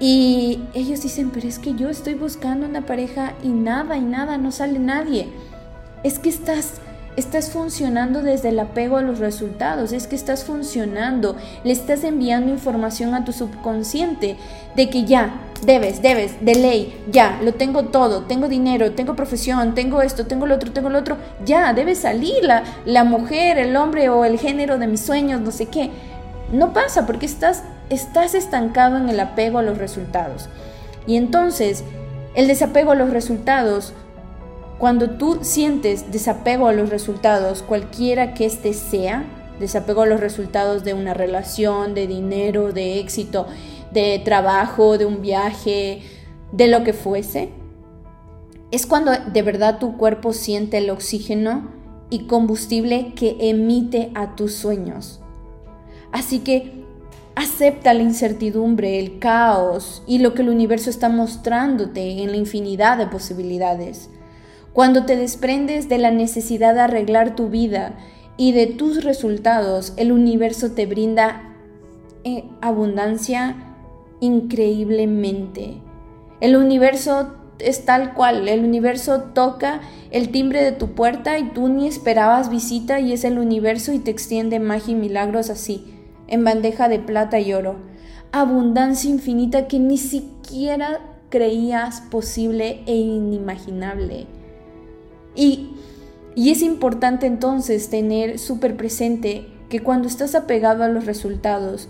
Y 0.00 0.60
ellos 0.74 1.02
dicen, 1.02 1.30
pero 1.30 1.46
es 1.46 1.58
que 1.58 1.74
yo 1.74 1.88
estoy 1.88 2.14
buscando 2.14 2.66
una 2.66 2.86
pareja 2.86 3.34
y 3.44 3.48
nada, 3.48 3.96
y 3.96 4.02
nada, 4.02 4.38
no 4.38 4.50
sale 4.50 4.78
nadie. 4.78 5.28
Es 6.02 6.18
que 6.18 6.28
estás 6.28 6.80
estás 7.18 7.50
funcionando 7.50 8.22
desde 8.22 8.50
el 8.50 8.58
apego 8.60 8.96
a 8.96 9.02
los 9.02 9.18
resultados, 9.18 9.92
es 9.92 10.06
que 10.06 10.14
estás 10.14 10.44
funcionando, 10.44 11.36
le 11.64 11.72
estás 11.72 12.04
enviando 12.04 12.52
información 12.52 13.14
a 13.14 13.24
tu 13.24 13.32
subconsciente 13.32 14.36
de 14.76 14.88
que 14.88 15.04
ya, 15.04 15.40
debes, 15.66 16.00
debes, 16.00 16.44
de 16.44 16.54
ley, 16.54 17.04
ya, 17.10 17.40
lo 17.42 17.54
tengo 17.54 17.86
todo, 17.86 18.22
tengo 18.22 18.48
dinero, 18.48 18.92
tengo 18.92 19.16
profesión, 19.16 19.74
tengo 19.74 20.00
esto, 20.00 20.26
tengo 20.26 20.46
lo 20.46 20.54
otro, 20.54 20.72
tengo 20.72 20.90
lo 20.90 20.98
otro, 20.98 21.16
ya, 21.44 21.72
debe 21.72 21.96
salir 21.96 22.44
la, 22.44 22.62
la 22.84 23.02
mujer, 23.02 23.58
el 23.58 23.74
hombre 23.76 24.08
o 24.08 24.24
el 24.24 24.38
género 24.38 24.78
de 24.78 24.86
mis 24.86 25.00
sueños, 25.00 25.40
no 25.40 25.50
sé 25.50 25.66
qué. 25.66 25.90
No 26.52 26.72
pasa 26.72 27.04
porque 27.04 27.26
estás, 27.26 27.64
estás 27.90 28.34
estancado 28.34 28.96
en 28.96 29.08
el 29.08 29.18
apego 29.18 29.58
a 29.58 29.62
los 29.62 29.78
resultados. 29.78 30.48
Y 31.06 31.16
entonces, 31.16 31.84
el 32.34 32.46
desapego 32.46 32.92
a 32.92 32.94
los 32.94 33.10
resultados 33.10 33.92
cuando 34.78 35.10
tú 35.10 35.38
sientes 35.42 36.12
desapego 36.12 36.68
a 36.68 36.72
los 36.72 36.88
resultados, 36.90 37.62
cualquiera 37.62 38.34
que 38.34 38.46
éste 38.46 38.72
sea, 38.72 39.24
desapego 39.58 40.02
a 40.02 40.06
los 40.06 40.20
resultados 40.20 40.84
de 40.84 40.94
una 40.94 41.14
relación, 41.14 41.94
de 41.94 42.06
dinero, 42.06 42.72
de 42.72 43.00
éxito, 43.00 43.46
de 43.92 44.20
trabajo, 44.24 44.96
de 44.96 45.04
un 45.04 45.20
viaje, 45.20 46.02
de 46.52 46.68
lo 46.68 46.84
que 46.84 46.92
fuese, 46.92 47.50
es 48.70 48.86
cuando 48.86 49.12
de 49.12 49.42
verdad 49.42 49.78
tu 49.78 49.96
cuerpo 49.96 50.32
siente 50.32 50.78
el 50.78 50.90
oxígeno 50.90 51.70
y 52.10 52.26
combustible 52.26 53.14
que 53.14 53.36
emite 53.40 54.10
a 54.14 54.36
tus 54.36 54.54
sueños. 54.54 55.20
Así 56.12 56.40
que 56.40 56.84
acepta 57.34 57.94
la 57.94 58.02
incertidumbre, 58.02 58.98
el 58.98 59.18
caos 59.18 60.02
y 60.06 60.18
lo 60.18 60.34
que 60.34 60.42
el 60.42 60.50
universo 60.50 60.90
está 60.90 61.08
mostrándote 61.08 62.22
en 62.22 62.30
la 62.30 62.36
infinidad 62.36 62.98
de 62.98 63.06
posibilidades. 63.06 64.10
Cuando 64.78 65.06
te 65.06 65.16
desprendes 65.16 65.88
de 65.88 65.98
la 65.98 66.12
necesidad 66.12 66.72
de 66.72 66.82
arreglar 66.82 67.34
tu 67.34 67.48
vida 67.48 67.98
y 68.36 68.52
de 68.52 68.68
tus 68.68 69.02
resultados, 69.02 69.92
el 69.96 70.12
universo 70.12 70.70
te 70.70 70.86
brinda 70.86 71.52
eh, 72.22 72.44
abundancia 72.60 73.56
increíblemente. 74.20 75.78
El 76.40 76.54
universo 76.54 77.34
es 77.58 77.86
tal 77.86 78.14
cual, 78.14 78.48
el 78.48 78.60
universo 78.60 79.22
toca 79.34 79.80
el 80.12 80.28
timbre 80.28 80.62
de 80.62 80.70
tu 80.70 80.94
puerta 80.94 81.40
y 81.40 81.50
tú 81.50 81.66
ni 81.66 81.88
esperabas 81.88 82.48
visita 82.48 83.00
y 83.00 83.12
es 83.12 83.24
el 83.24 83.40
universo 83.40 83.92
y 83.92 83.98
te 83.98 84.12
extiende 84.12 84.60
magia 84.60 84.92
y 84.92 84.94
milagros 84.94 85.50
así, 85.50 85.92
en 86.28 86.44
bandeja 86.44 86.88
de 86.88 87.00
plata 87.00 87.40
y 87.40 87.52
oro. 87.52 87.80
Abundancia 88.30 89.10
infinita 89.10 89.66
que 89.66 89.80
ni 89.80 89.98
siquiera 89.98 91.00
creías 91.30 92.00
posible 92.02 92.84
e 92.86 92.94
inimaginable. 92.94 94.37
Y, 95.38 95.70
es 96.34 96.62
importante 96.62 97.26
entonces 97.26 97.90
tener 97.90 98.40
súper 98.40 98.76
presente 98.76 99.46
que 99.68 99.80
cuando 99.80 100.08
estás 100.08 100.34
apegado 100.34 100.82
a 100.82 100.88
los 100.88 101.06
resultados, 101.06 101.88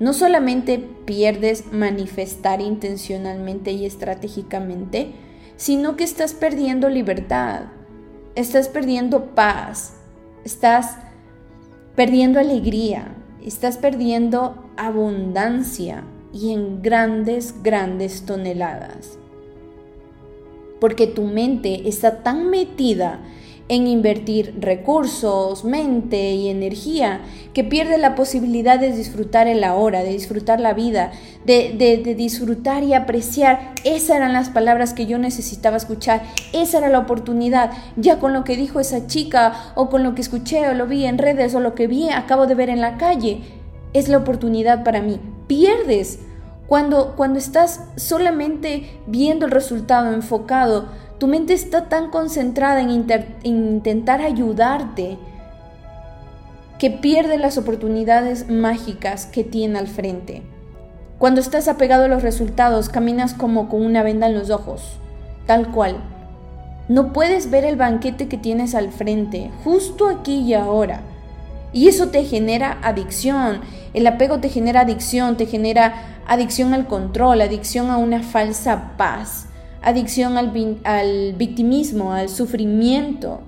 no 0.00 0.14
solamente 0.14 0.78
pierdes 1.04 1.72
manifestar 1.72 2.62
intencionalmente 2.62 3.72
y 3.72 3.84
estratégicamente, 3.84 5.12
sino 5.56 5.96
que 5.96 6.04
estás 6.04 6.32
perdiendo 6.32 6.88
libertad, 6.88 7.64
estás 8.34 8.68
perdiendo 8.68 9.34
paz, 9.34 9.94
estás 10.44 10.96
perdiendo 11.96 12.38
alegría, 12.38 13.14
estás 13.44 13.76
perdiendo 13.76 14.70
abundancia 14.76 16.04
y 16.32 16.52
en 16.52 16.80
grandes, 16.82 17.62
grandes 17.62 18.24
toneladas 18.24 19.18
porque 20.86 21.08
tu 21.08 21.24
mente 21.24 21.88
está 21.88 22.22
tan 22.22 22.48
metida 22.48 23.18
en 23.68 23.88
invertir 23.88 24.54
recursos, 24.60 25.64
mente 25.64 26.30
y 26.34 26.48
energía, 26.48 27.22
que 27.54 27.64
pierde 27.64 27.98
la 27.98 28.14
posibilidad 28.14 28.78
de 28.78 28.92
disfrutar 28.92 29.48
el 29.48 29.64
ahora, 29.64 30.04
de 30.04 30.12
disfrutar 30.12 30.60
la 30.60 30.74
vida, 30.74 31.10
de, 31.44 31.74
de, 31.76 32.14
disfrutar 32.14 32.84
y 32.84 32.94
apreciar. 32.94 33.74
Esas 33.82 34.18
eran 34.18 34.32
las 34.32 34.48
palabras 34.50 34.94
que 34.94 35.06
yo 35.06 35.18
necesitaba 35.18 35.76
escuchar, 35.76 36.22
esa 36.52 36.78
era 36.78 36.88
la 36.88 37.00
oportunidad. 37.00 37.72
Ya 37.96 38.20
con 38.20 38.32
lo 38.32 38.44
que 38.44 38.56
dijo 38.56 38.78
esa 38.78 39.08
chica, 39.08 39.72
o 39.74 39.88
con 39.88 40.04
lo 40.04 40.14
que 40.14 40.20
escuché, 40.20 40.68
o 40.68 40.74
lo 40.74 40.86
vi 40.86 41.04
en 41.04 41.18
redes, 41.18 41.52
o 41.56 41.58
lo 41.58 41.74
que 41.74 41.88
vi, 41.88 42.10
acabo 42.10 42.46
de 42.46 42.54
ver 42.54 42.70
en 42.70 42.80
la 42.80 42.96
calle, 42.96 43.40
es 43.92 44.08
la 44.08 44.18
oportunidad 44.18 44.84
para 44.84 45.02
mí. 45.02 45.18
Pierdes 45.48 46.20
cuando, 46.68 47.14
cuando 47.16 47.38
estás 47.38 47.80
solamente 47.96 48.98
viendo 49.06 49.46
el 49.46 49.52
resultado 49.52 50.12
enfocado, 50.12 50.86
tu 51.18 51.28
mente 51.28 51.54
está 51.54 51.88
tan 51.88 52.10
concentrada 52.10 52.80
en, 52.80 53.06
intentar 53.44 54.20
ayudarte 54.20 55.16
que 56.78 56.90
pierde 56.90 57.38
las 57.38 57.56
oportunidades 57.56 58.50
mágicas 58.50 59.26
que 59.26 59.44
tiene 59.44 59.78
al 59.78 59.86
frente. 59.86 60.42
Cuando 61.18 61.40
estás 61.40 61.68
apegado 61.68 62.04
a 62.04 62.08
los 62.08 62.22
resultados, 62.22 62.90
caminas 62.90 63.32
como 63.32 63.70
con 63.70 63.84
una 63.84 64.02
venda 64.02 64.26
en 64.26 64.34
los 64.34 64.50
ojos, 64.50 64.98
tal 65.46 65.70
cual. 65.70 65.96
No 66.88 67.12
puedes 67.14 67.50
ver 67.50 67.64
el 67.64 67.76
banquete 67.76 68.28
que 68.28 68.36
tienes 68.36 68.74
al 68.74 68.90
frente, 68.90 69.50
justo 69.64 70.08
aquí 70.08 70.40
y 70.40 70.52
ahora. 70.52 71.00
Y 71.72 71.88
eso 71.88 72.08
te 72.08 72.24
genera 72.24 72.78
adicción. 72.82 73.60
El 73.94 74.06
apego 74.06 74.38
te 74.40 74.50
genera 74.50 74.82
adicción, 74.82 75.36
te 75.36 75.46
genera 75.46 76.15
adicción 76.26 76.74
al 76.74 76.86
control, 76.86 77.40
adicción 77.40 77.90
a 77.90 77.96
una 77.96 78.22
falsa 78.22 78.92
paz, 78.96 79.46
adicción 79.82 80.36
al, 80.36 81.34
victimismo, 81.36 82.12
al 82.12 82.28
sufrimiento. 82.28 83.40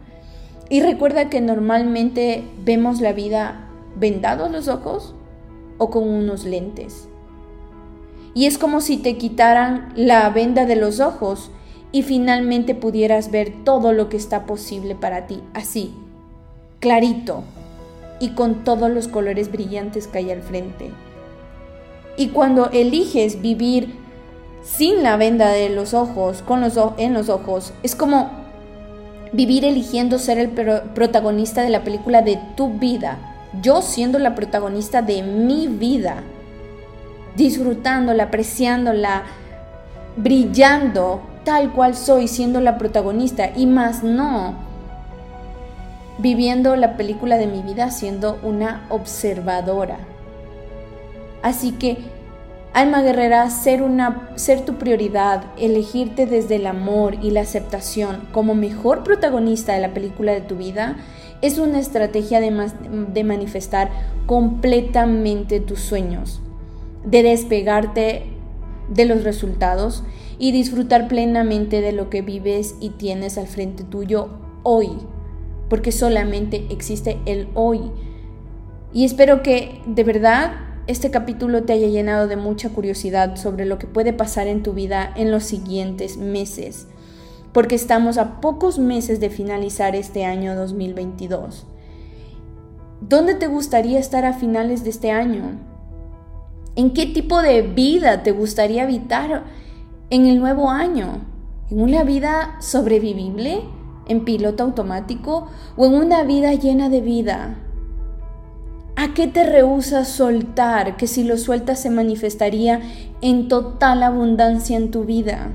Y 0.68 0.82
recuerda 0.82 1.30
que 1.30 1.40
normalmente 1.40 2.44
vemos 2.64 3.00
la 3.00 3.12
vida 3.12 3.68
vendados 3.96 4.50
los 4.50 4.68
ojos 4.68 5.14
o 5.78 5.90
con 5.90 6.08
unos 6.08 6.44
lentes. 6.44 7.08
Y 8.34 8.46
es 8.46 8.58
como 8.58 8.80
si 8.80 8.98
te 8.98 9.16
quitaran 9.16 9.92
la 9.96 10.28
venda 10.30 10.66
de 10.66 10.76
los 10.76 11.00
ojos 11.00 11.50
y 11.90 12.02
finalmente 12.02 12.74
pudieras 12.74 13.30
ver 13.30 13.52
todo 13.64 13.92
lo 13.92 14.08
que 14.08 14.16
está 14.16 14.44
posible 14.44 14.94
para 14.94 15.26
ti, 15.26 15.42
así, 15.54 15.94
clarito 16.78 17.42
y 18.20 18.30
con 18.30 18.64
todos 18.64 18.90
los 18.90 19.08
colores 19.08 19.50
brillantes 19.50 20.06
que 20.06 20.18
hay 20.18 20.30
al 20.30 20.42
frente. 20.42 20.90
Y 22.18 22.28
cuando 22.30 22.68
eliges 22.70 23.40
vivir 23.40 23.94
sin 24.64 25.04
la 25.04 25.16
venda 25.16 25.50
de 25.50 25.70
los 25.70 25.94
ojos, 25.94 26.42
con 26.42 26.60
los 26.60 26.76
en 26.98 27.14
los 27.14 27.28
ojos, 27.28 27.72
es 27.84 27.94
como 27.94 28.28
vivir 29.32 29.64
eligiendo 29.64 30.18
ser 30.18 30.36
el 30.38 30.48
protagonista 30.50 31.62
de 31.62 31.70
la 31.70 31.84
película 31.84 32.20
de 32.22 32.40
tu 32.56 32.70
vida. 32.70 33.18
Yo 33.62 33.82
siendo 33.82 34.18
la 34.18 34.34
protagonista 34.34 35.00
de 35.00 35.22
mi 35.22 35.68
vida, 35.68 36.24
disfrutándola, 37.36 38.24
apreciándola, 38.24 39.22
brillando 40.16 41.22
tal 41.44 41.72
cual 41.72 41.94
soy, 41.94 42.26
siendo 42.26 42.60
la 42.60 42.78
protagonista, 42.78 43.50
y 43.54 43.66
más 43.66 44.02
no, 44.02 44.54
viviendo 46.18 46.74
la 46.74 46.96
película 46.96 47.36
de 47.36 47.46
mi 47.46 47.62
vida 47.62 47.92
siendo 47.92 48.40
una 48.42 48.86
observadora. 48.90 49.98
Así 51.42 51.72
que, 51.72 51.98
alma 52.74 53.02
guerrera, 53.02 53.48
ser, 53.50 53.82
una, 53.82 54.30
ser 54.36 54.64
tu 54.64 54.74
prioridad, 54.74 55.44
elegirte 55.58 56.26
desde 56.26 56.56
el 56.56 56.66
amor 56.66 57.16
y 57.22 57.30
la 57.30 57.42
aceptación 57.42 58.28
como 58.32 58.54
mejor 58.54 59.04
protagonista 59.04 59.74
de 59.74 59.80
la 59.80 59.94
película 59.94 60.32
de 60.32 60.40
tu 60.40 60.56
vida, 60.56 60.96
es 61.40 61.58
una 61.58 61.78
estrategia 61.78 62.40
de, 62.40 62.70
de 63.12 63.24
manifestar 63.24 63.90
completamente 64.26 65.60
tus 65.60 65.80
sueños, 65.80 66.40
de 67.04 67.22
despegarte 67.22 68.24
de 68.88 69.04
los 69.04 69.22
resultados 69.22 70.02
y 70.38 70.52
disfrutar 70.52 71.08
plenamente 71.08 71.80
de 71.80 71.92
lo 71.92 72.10
que 72.10 72.22
vives 72.22 72.74
y 72.80 72.90
tienes 72.90 73.38
al 73.38 73.46
frente 73.46 73.84
tuyo 73.84 74.30
hoy, 74.62 74.90
porque 75.68 75.92
solamente 75.92 76.66
existe 76.70 77.18
el 77.26 77.48
hoy. 77.54 77.80
Y 78.92 79.04
espero 79.04 79.42
que 79.42 79.80
de 79.86 80.04
verdad 80.04 80.67
este 80.88 81.10
capítulo 81.10 81.64
te 81.64 81.74
haya 81.74 81.86
llenado 81.86 82.28
de 82.28 82.36
mucha 82.36 82.70
curiosidad 82.70 83.36
sobre 83.36 83.66
lo 83.66 83.78
que 83.78 83.86
puede 83.86 84.14
pasar 84.14 84.46
en 84.46 84.62
tu 84.62 84.72
vida 84.72 85.12
en 85.16 85.30
los 85.30 85.44
siguientes 85.44 86.16
meses. 86.16 86.88
porque 87.52 87.74
estamos 87.74 88.18
a 88.18 88.40
pocos 88.42 88.78
meses 88.78 89.20
de 89.20 89.30
finalizar 89.30 89.96
este 89.96 90.26
año 90.26 90.54
2022. 90.54 91.66
¿Dónde 93.00 93.34
te 93.34 93.46
gustaría 93.46 93.98
estar 93.98 94.26
a 94.26 94.34
finales 94.34 94.84
de 94.84 94.90
este 94.90 95.10
año? 95.10 95.58
¿En 96.76 96.92
qué 96.92 97.06
tipo 97.06 97.40
de 97.40 97.62
vida 97.62 98.22
te 98.22 98.32
gustaría 98.32 98.82
habitar 98.82 99.44
en 100.10 100.26
el 100.26 100.38
nuevo 100.38 100.68
año? 100.70 101.22
¿En 101.70 101.80
una 101.80 102.04
vida 102.04 102.56
sobrevivible? 102.60 103.62
¿En 104.06 104.24
piloto 104.24 104.62
automático? 104.62 105.48
¿O 105.76 105.86
en 105.86 105.94
una 105.94 106.24
vida 106.24 106.52
llena 106.52 106.90
de 106.90 107.00
vida? 107.00 107.56
¿A 109.00 109.14
qué 109.14 109.28
te 109.28 109.44
rehusas 109.44 110.08
soltar 110.08 110.96
que 110.96 111.06
si 111.06 111.22
lo 111.22 111.36
sueltas 111.36 111.80
se 111.80 111.88
manifestaría 111.88 112.80
en 113.20 113.46
total 113.46 114.02
abundancia 114.02 114.76
en 114.76 114.90
tu 114.90 115.04
vida? 115.04 115.52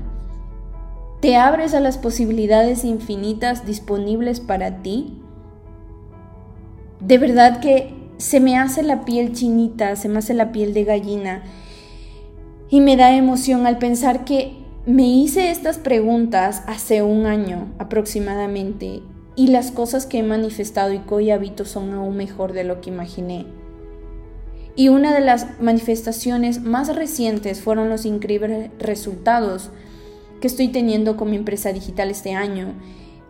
¿Te 1.20 1.36
abres 1.36 1.74
a 1.74 1.80
las 1.80 1.98
posibilidades 1.98 2.86
infinitas 2.86 3.66
disponibles 3.66 4.40
para 4.40 4.80
ti? 4.80 5.18
De 7.00 7.18
verdad 7.18 7.60
que 7.60 7.92
se 8.16 8.40
me 8.40 8.56
hace 8.56 8.82
la 8.82 9.04
piel 9.04 9.34
chinita, 9.34 9.94
se 9.96 10.08
me 10.08 10.20
hace 10.20 10.32
la 10.32 10.50
piel 10.50 10.72
de 10.72 10.84
gallina 10.84 11.42
y 12.70 12.80
me 12.80 12.96
da 12.96 13.14
emoción 13.14 13.66
al 13.66 13.76
pensar 13.76 14.24
que 14.24 14.56
me 14.86 15.06
hice 15.06 15.50
estas 15.50 15.76
preguntas 15.76 16.62
hace 16.66 17.02
un 17.02 17.26
año 17.26 17.74
aproximadamente 17.78 19.02
y 19.36 19.48
las 19.48 19.70
cosas 19.70 20.06
que 20.06 20.18
he 20.18 20.22
manifestado 20.22 20.92
y 20.92 21.00
que 21.00 21.14
hoy 21.14 21.30
habito 21.30 21.64
son 21.64 21.92
aún 21.92 22.16
mejor 22.16 22.52
de 22.52 22.64
lo 22.64 22.80
que 22.80 22.90
imaginé. 22.90 23.46
Y 24.76 24.88
una 24.88 25.14
de 25.14 25.20
las 25.20 25.60
manifestaciones 25.60 26.60
más 26.62 26.94
recientes 26.94 27.60
fueron 27.60 27.88
los 27.88 28.04
increíbles 28.04 28.70
resultados 28.78 29.70
que 30.40 30.48
estoy 30.48 30.68
teniendo 30.68 31.16
con 31.16 31.30
mi 31.30 31.36
empresa 31.36 31.72
digital 31.72 32.10
este 32.10 32.34
año, 32.34 32.74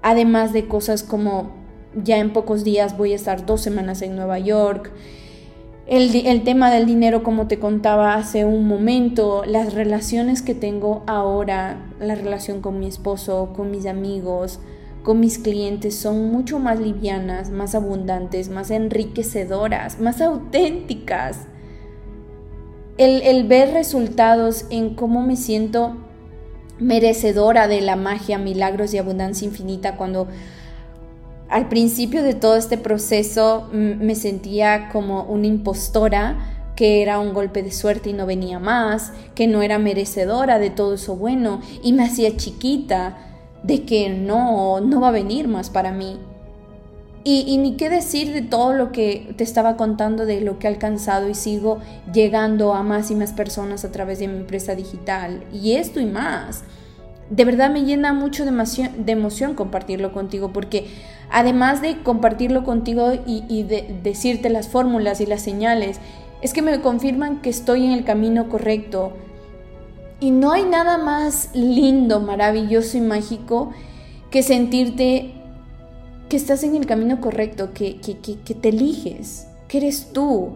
además 0.03 0.53
de 0.53 0.67
cosas 0.67 1.03
como 1.03 1.53
ya 2.03 2.19
en 2.19 2.33
pocos 2.33 2.65
días 2.65 2.97
voy 2.97 3.13
a 3.13 3.17
estar 3.17 3.47
dos 3.47 3.61
semanas 3.61 4.03
en 4.03 4.17
Nueva 4.17 4.39
York. 4.39 4.91
El, 5.87 6.43
tema 6.45 6.71
del 6.71 6.87
dinero, 6.87 7.23
como 7.23 7.47
te 7.47 7.59
contaba 7.59 8.15
hace 8.15 8.47
un 8.47 8.67
momento, 8.67 9.45
las 9.47 9.75
relaciones 9.75 10.41
que 10.41 10.55
tengo 10.55 11.05
ahora, 11.07 11.93
la 12.01 12.15
relación 12.15 12.63
con 12.63 12.81
mi 12.81 12.87
esposo, 12.87 13.53
con 13.55 13.71
mis 13.71 13.85
amigos, 13.85 14.61
con 15.05 15.21
mis 15.21 15.39
clientes 15.39 15.95
son 15.95 16.33
mucho 16.33 16.59
más 16.59 16.81
livianas, 16.81 17.51
más 17.51 17.75
abundantes, 17.75 18.49
más 18.49 18.71
enriquecedoras, 18.71 20.01
más 20.01 20.23
auténticas. 20.23 21.41
El, 22.97 23.21
el, 23.23 23.47
ver 23.47 23.75
resultados 23.75 24.65
en 24.71 24.95
cómo 24.95 25.21
me 25.21 25.37
siento 25.37 25.97
merecedora 26.79 27.69
de 27.69 27.83
la 27.83 27.97
magia, 27.97 28.39
milagros 28.39 28.95
y 28.95 28.99
abundancia 28.99 29.47
infinita 29.47 29.97
cuando 29.97 30.27
al 31.51 31.69
principio 31.69 32.23
de 32.23 32.35
todo 32.35 32.57
este 32.57 32.79
proceso 32.79 33.69
me 33.73 34.15
sentía 34.15 34.89
como 34.89 35.25
una 35.25 35.47
impostora, 35.47 36.73
que 36.77 37.03
era 37.03 37.21
un 37.21 37.35
golpe 37.35 37.63
de 37.63 37.73
suerte 37.73 38.11
y 38.11 38.15
no 38.15 38.25
venía 38.25 38.59
más, 38.59 39.13
que 39.35 39.47
no 39.47 39.61
era 39.61 39.79
merecedora 39.79 40.59
de 40.59 40.71
todo 40.71 40.95
eso 40.95 41.15
bueno 41.15 41.61
y 41.83 41.93
me 41.93 42.05
hacía 42.05 42.37
chiquita 42.37 43.34
de 43.65 43.83
que 43.83 44.09
no, 44.09 44.81
no 44.81 45.01
va 45.01 45.09
a 45.09 45.13
venir 45.13 45.49
más 45.49 45.71
para 45.71 45.91
mí. 45.91 46.19
Y, 47.27 47.45
y, 47.49 47.57
ni 47.57 47.77
qué 47.77 47.89
decir 47.89 48.33
de 48.33 48.43
todo 48.43 48.75
lo 48.75 48.93
que 48.93 49.33
te 49.37 49.45
estaba 49.45 49.77
contando, 49.77 50.27
de 50.27 50.43
lo 50.43 50.59
que 50.59 50.67
he 50.67 50.71
alcanzado 50.71 51.29
y 51.29 51.35
sigo 51.35 51.79
llegando 52.13 52.75
a 52.75 52.83
más 52.83 53.11
y 53.11 53.15
más 53.15 53.33
personas 53.33 53.85
a 53.85 53.91
través 53.91 54.19
de 54.19 54.29
mi 54.29 54.37
empresa 54.37 54.75
digital. 54.75 55.43
Y 55.51 55.73
esto 55.73 56.01
y 56.01 56.07
más 56.07 56.65
de 57.31 57.45
verdad 57.45 57.71
me 57.71 57.85
llena 57.85 58.13
mucho 58.13 58.45
de 58.45 59.13
emoción, 59.13 59.55
compartirlo 59.55 60.13
contigo, 60.13 60.53
porque 60.53 60.87
además 61.31 61.81
de 61.81 62.03
compartirlo 62.03 62.65
contigo 62.65 63.13
y, 63.27 63.63
de 63.63 63.99
decirte 64.03 64.51
las 64.51 64.69
fórmulas 64.69 65.21
y 65.21 65.27
las 65.27 65.43
señales, 65.43 66.01
es 66.43 66.53
que 66.53 66.63
me 66.63 66.81
confirman 66.81 67.41
que 67.41 67.51
estoy 67.51 67.87
en 67.87 67.93
el 67.93 68.05
camino 68.05 68.49
correcto. 68.49 69.13
Y 70.21 70.31
no 70.31 70.53
hay 70.53 70.65
nada 70.65 70.99
más 70.99 71.51
lindo, 71.55 72.21
maravilloso 72.21 72.97
y 72.97 73.01
mágico 73.01 73.73
que 74.31 74.43
sentirte 74.43 75.35
que 76.29 76.37
estás 76.37 76.65
en 76.65 76.75
el 76.75 76.87
camino 76.87 77.21
correcto, 77.21 77.73
que, 77.75 78.01
que, 78.01 78.55
te 78.55 78.69
eliges, 78.71 79.47
que 79.69 79.79
eres 79.79 80.13
tú, 80.13 80.55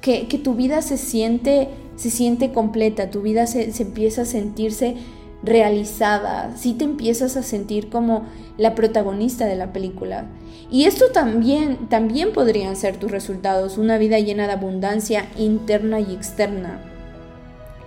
que, 0.00 0.24
tu 0.42 0.54
vida 0.54 0.82
se 0.82 0.96
siente, 0.96 1.68
se 1.96 2.10
siente 2.10 2.52
completa, 2.52 3.10
tu 3.10 3.22
vida 3.22 3.46
se, 3.46 3.70
empieza 3.82 4.22
a 4.22 4.24
sentirse 4.24 4.96
realizada, 5.42 6.56
si 6.56 6.74
te 6.74 6.84
empiezas 6.84 7.36
a 7.36 7.42
sentir 7.42 7.88
como 7.90 8.24
la 8.56 8.74
protagonista 8.74 9.46
de 9.46 9.56
la 9.56 9.72
película. 9.72 10.26
Y 10.70 10.84
esto 10.84 11.06
también, 11.12 11.88
también 11.88 12.32
podrían 12.32 12.76
ser 12.76 12.96
tus 12.96 13.10
resultados, 13.10 13.76
una 13.76 13.98
vida 13.98 14.18
llena 14.18 14.46
de 14.46 14.52
abundancia 14.52 15.26
interna 15.36 16.00
y 16.00 16.14
externa. 16.14 16.89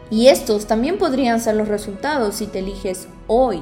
Y 0.10 0.28
estos 0.28 0.68
también 0.68 0.98
podrían 0.98 1.39
ser 1.39 1.56
los 1.56 1.68
resultados 1.68 2.36
si 2.36 2.48
te 2.48 2.60
eliges 2.60 3.08
hoy. 3.28 3.62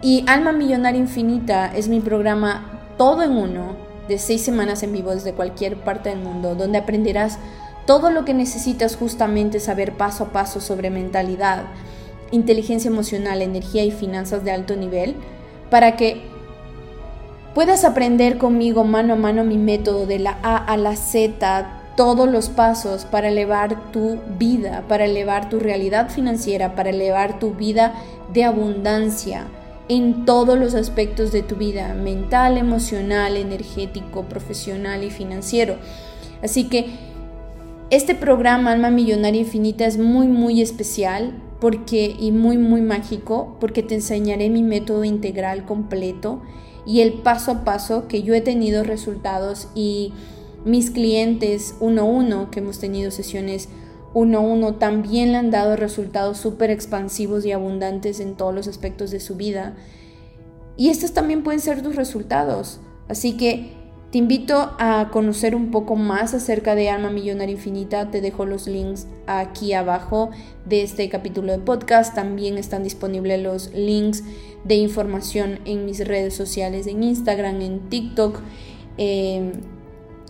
Y 0.00 0.24
Alma 0.26 0.52
Millonaria 0.52 1.00
Infinita 1.00 1.74
es 1.74 1.88
mi 1.88 2.00
programa 2.00 2.80
todo 2.96 3.22
en 3.22 3.32
uno 3.32 3.76
de 4.08 4.18
seis 4.18 4.42
semanas 4.42 4.82
en 4.82 4.92
vivo 4.92 5.10
desde 5.10 5.34
cualquier 5.34 5.76
parte 5.76 6.08
del 6.08 6.20
mundo, 6.20 6.54
donde 6.54 6.78
aprenderás 6.78 7.38
todo 7.86 8.10
lo 8.10 8.24
que 8.24 8.34
necesitas 8.34 8.96
justamente 8.96 9.60
saber 9.60 9.92
paso 9.92 10.24
a 10.24 10.32
paso 10.32 10.60
sobre 10.60 10.90
mentalidad, 10.90 11.64
inteligencia 12.30 12.90
emocional, 12.90 13.42
energía 13.42 13.84
y 13.84 13.90
finanzas 13.90 14.44
de 14.44 14.50
alto 14.50 14.76
nivel 14.76 15.14
para 15.70 15.96
que 15.96 16.22
puedas 17.54 17.84
aprender 17.84 18.38
conmigo 18.38 18.84
mano 18.84 19.14
a 19.14 19.16
mano 19.16 19.44
mi 19.44 19.58
método 19.58 20.06
de 20.06 20.18
la 20.18 20.38
A 20.42 20.56
a 20.56 20.76
la 20.76 20.96
Z, 20.96 21.77
todos 21.98 22.30
los 22.30 22.48
pasos 22.48 23.04
para 23.04 23.28
elevar 23.28 23.90
tu 23.90 24.20
vida, 24.38 24.84
para 24.86 25.04
elevar 25.04 25.48
tu 25.48 25.58
realidad 25.58 26.10
financiera, 26.10 26.76
para 26.76 26.90
elevar 26.90 27.40
tu 27.40 27.54
vida 27.54 27.92
de 28.32 28.44
abundancia 28.44 29.48
en 29.88 30.24
todos 30.24 30.56
los 30.56 30.76
aspectos 30.76 31.32
de 31.32 31.42
tu 31.42 31.56
vida, 31.56 31.94
mental, 31.94 32.56
emocional, 32.56 33.36
energético, 33.36 34.22
profesional 34.26 35.02
y 35.02 35.10
financiero. 35.10 35.74
Así 36.40 36.68
que 36.68 36.86
este 37.90 38.14
programa 38.14 38.70
Alma 38.70 38.90
Millonaria 38.90 39.40
Infinita 39.40 39.84
es 39.84 39.98
muy 39.98 40.28
muy 40.28 40.62
especial 40.62 41.32
porque 41.60 42.14
y 42.16 42.30
muy 42.30 42.58
muy 42.58 42.80
mágico 42.80 43.56
porque 43.58 43.82
te 43.82 43.96
enseñaré 43.96 44.50
mi 44.50 44.62
método 44.62 45.02
integral 45.02 45.64
completo 45.64 46.42
y 46.86 47.00
el 47.00 47.14
paso 47.14 47.50
a 47.50 47.64
paso 47.64 48.06
que 48.06 48.22
yo 48.22 48.34
he 48.34 48.40
tenido 48.40 48.84
resultados 48.84 49.66
y 49.74 50.12
mis 50.64 50.90
clientes 50.90 51.74
uno 51.80 52.02
a 52.02 52.04
uno 52.04 52.50
que 52.50 52.60
hemos 52.60 52.78
tenido 52.78 53.10
sesiones 53.10 53.68
uno 54.14 54.38
a 54.38 54.40
uno 54.40 54.74
también 54.74 55.32
le 55.32 55.38
han 55.38 55.50
dado 55.50 55.76
resultados 55.76 56.38
súper 56.38 56.70
expansivos 56.70 57.44
y 57.44 57.52
abundantes 57.52 58.20
en 58.20 58.36
todos 58.36 58.54
los 58.54 58.66
aspectos 58.66 59.10
de 59.10 59.20
su 59.20 59.36
vida. 59.36 59.76
Y 60.76 60.88
estos 60.88 61.12
también 61.12 61.42
pueden 61.42 61.60
ser 61.60 61.82
tus 61.82 61.96
resultados. 61.96 62.80
Así 63.08 63.36
que 63.36 63.72
te 64.10 64.18
invito 64.18 64.74
a 64.78 65.10
conocer 65.12 65.54
un 65.54 65.70
poco 65.70 65.94
más 65.94 66.32
acerca 66.32 66.74
de 66.74 66.88
Alma 66.88 67.10
Millonaria 67.10 67.54
Infinita. 67.54 68.10
Te 68.10 68.20
dejo 68.20 68.46
los 68.46 68.66
links 68.66 69.06
aquí 69.26 69.74
abajo 69.74 70.30
de 70.64 70.82
este 70.82 71.08
capítulo 71.10 71.52
de 71.52 71.58
podcast. 71.58 72.14
También 72.14 72.56
están 72.56 72.84
disponibles 72.84 73.42
los 73.42 73.74
links 73.74 74.24
de 74.64 74.76
información 74.76 75.60
en 75.66 75.84
mis 75.84 76.06
redes 76.06 76.34
sociales, 76.34 76.86
en 76.86 77.02
Instagram, 77.02 77.60
en 77.60 77.90
TikTok. 77.90 78.40
Em, 78.96 79.52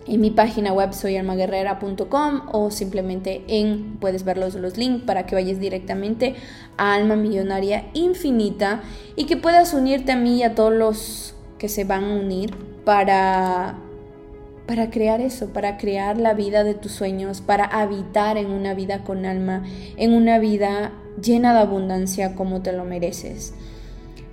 en 0.09 0.21
mi 0.21 0.31
página 0.31 0.73
web 0.73 0.93
soyalmaguerrera.com 0.93 2.43
o 2.53 2.71
simplemente 2.71 3.43
en 3.49 3.97
puedes 4.01 4.25
ver 4.25 4.39
los, 4.39 4.55
los 4.55 4.77
links 4.77 5.05
para 5.05 5.27
que 5.27 5.35
vayas 5.35 5.61
directamente 5.61 6.35
a 6.77 6.95
Alma 6.95 7.17
Millonaria 7.17 7.87
Infinita 7.95 8.83
y 9.17 9.25
que 9.25 9.37
puedas 9.37 9.75
unirte 9.75 10.13
a 10.13 10.17
mí 10.17 10.39
y 10.39 10.43
a 10.43 10.55
todos 10.55 10.73
los 10.73 11.35
que 11.59 11.69
se 11.69 11.85
van 11.85 12.05
a 12.05 12.15
unir 12.15 12.55
para, 12.85 13.77
para 14.67 14.91
crear 14.91 15.21
eso, 15.21 15.53
para 15.53 15.77
crear 15.77 16.19
la 16.19 16.35
vida 16.35 16.65
de 16.65 16.75
tus 16.75 16.93
sueños, 16.93 17.41
para 17.41 17.65
habitar 17.65 18.39
en 18.39 18.51
una 18.51 18.75
vida 18.75 19.05
con 19.05 19.27
alma, 19.27 19.65
en 19.97 20.15
una 20.15 20.39
vida 20.39 20.93
llena 21.23 21.53
de 21.53 21.61
abundancia 21.61 22.35
como 22.35 22.63
te 22.63 22.73
lo 22.73 22.85
mereces. 22.85 23.55